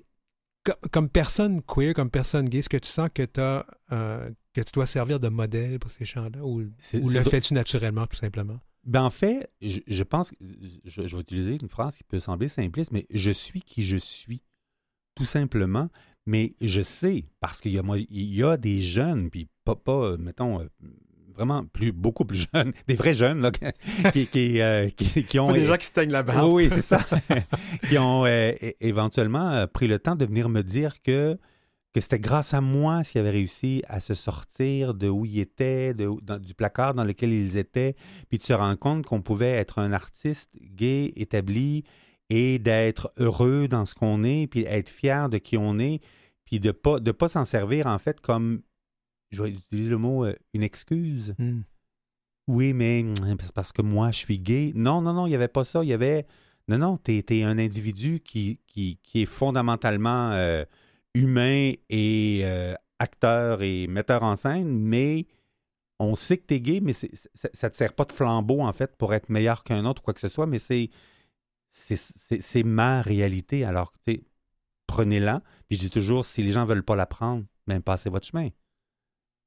[0.65, 4.61] co- comme personne queer, comme personne gay, est-ce que tu sens que, t'as, euh, que
[4.61, 8.61] tu dois servir de modèle pour ces gens-là ou, le fais-tu naturellement, tout simplement?
[8.85, 10.37] Ben, en fait, je, je pense que
[10.85, 13.97] je, je vais utiliser une phrase qui peut sembler simpliste, mais je suis qui je
[13.97, 14.43] suis,
[15.15, 15.89] tout simplement.
[16.27, 19.75] Mais je sais, parce qu'il y a, moi, il y a des jeunes, puis pas,
[19.75, 20.69] pas euh, mettons, euh,
[21.35, 23.51] vraiment plus, beaucoup plus jeunes, des vrais jeunes, là,
[24.13, 25.49] qui, qui, euh, qui- qui ont...
[25.49, 26.53] Pas des gens qui se teignent la barbe.
[26.53, 27.05] Oui, c'est ça.
[27.89, 31.37] qui ont euh, éventuellement pris le temps de venir me dire que,
[31.93, 35.93] que c'était grâce à moi s'ils avaient réussi à se sortir de où ils étaient,
[35.93, 37.97] de, dans- du placard dans lequel ils étaient,
[38.29, 41.83] puis de se rendre compte qu'on pouvait être un artiste gay établi
[42.35, 46.01] et d'être heureux dans ce qu'on est, puis être fier de qui on est,
[46.47, 48.63] puis de pas de pas s'en servir en fait comme,
[49.31, 51.35] je vais utiliser le mot, euh, une excuse.
[51.39, 51.61] Hmm.
[52.49, 54.73] Oui, mais hum, c'est parce que moi, je suis gay.
[54.75, 55.85] Non, non, non, il n'y avait pas ça.
[55.85, 56.27] Il y avait.
[56.69, 60.65] Non, non, tu es, un individu qui, qui, qui est fondamentalement euh,
[61.15, 65.27] humain et euh, acteur et metteur en scène, mais
[65.99, 67.09] on sait que tu es gay, mais ça
[67.45, 70.15] ne te sert pas de flambeau, en fait, pour être meilleur qu'un autre ou quoi
[70.15, 70.89] que ce soit, mais c'est.
[71.73, 73.65] C'est ma réalité.
[73.65, 73.93] Alors,
[74.87, 75.43] prenez-la.
[75.69, 78.27] Puis je dis toujours, si les gens ne veulent pas la prendre, ben, passez votre
[78.27, 78.49] chemin.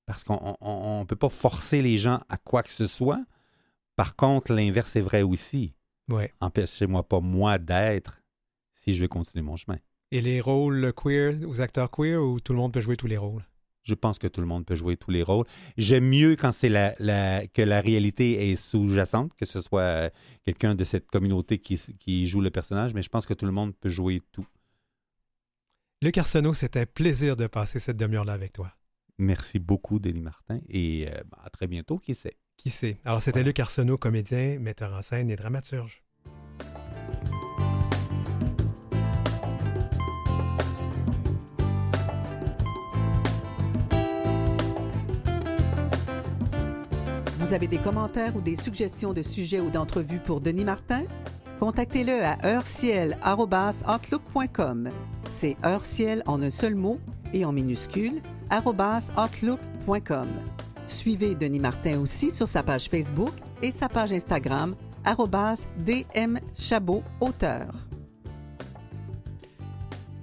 [0.05, 3.23] Parce qu'on ne peut pas forcer les gens à quoi que ce soit.
[3.95, 5.73] Par contre, l'inverse est vrai aussi.
[6.09, 6.33] Ouais.
[6.41, 8.21] Empêchez-moi pas, moi, d'être
[8.73, 9.77] si je veux continuer mon chemin.
[10.11, 13.17] Et les rôles queer, aux acteurs queer, ou tout le monde peut jouer tous les
[13.17, 13.43] rôles?
[13.85, 15.45] Je pense que tout le monde peut jouer tous les rôles.
[15.77, 20.09] J'aime mieux quand c'est la, la- que la réalité est sous-jacente, que ce soit euh,
[20.43, 23.51] quelqu'un de cette communauté qui, qui joue le personnage, mais je pense que tout le
[23.51, 24.45] monde peut jouer tout.
[26.01, 28.73] Luc Arsenault, c'est un plaisir de passer cette demi-heure-là avec toi.
[29.17, 32.33] Merci beaucoup, Denis Martin, et euh, à très bientôt, qui sait?
[32.57, 32.97] Qui sait?
[33.05, 36.03] Alors, c'était Luc Arsenault, comédien, metteur en scène et dramaturge.
[47.45, 51.03] Vous avez des commentaires ou des suggestions de sujets ou d'entrevues pour Denis Martin?
[51.59, 54.89] Contactez-le à heurciel.outlook.com.
[55.29, 56.99] C'est heurciel en un seul mot
[57.35, 60.27] et en minuscule, outlook.com.
[60.87, 64.73] Suivez Denis Martin aussi sur sa page Facebook et sa page Instagram,
[65.77, 67.67] dmchabot auteur.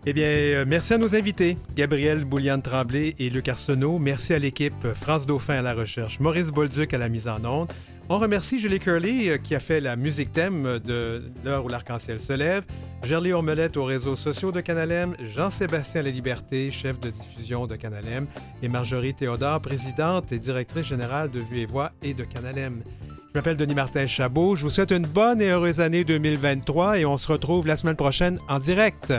[0.04, 4.00] Eh bien, euh, merci à nos invités, Gabriel Bouliane-Tremblay et Luc Arsenault.
[4.00, 7.72] Merci à l'équipe France Dauphin à la recherche, Maurice Bolduc à la mise en onde.
[8.08, 12.18] On remercie Julie Curley euh, qui a fait la musique thème de l'heure où l'arc-en-ciel
[12.18, 12.64] se lève,
[13.04, 18.26] Gerly Ormelette aux réseaux sociaux de Canalem, Jean-Sébastien La Liberté, chef de diffusion de Canalem,
[18.60, 22.82] et Marjorie Théodore, présidente et directrice générale de Vue et Voix et de Canalem.
[23.32, 24.56] Je m'appelle Denis Martin Chabot.
[24.56, 27.96] Je vous souhaite une bonne et heureuse année 2023 et on se retrouve la semaine
[27.96, 29.14] prochaine en direct.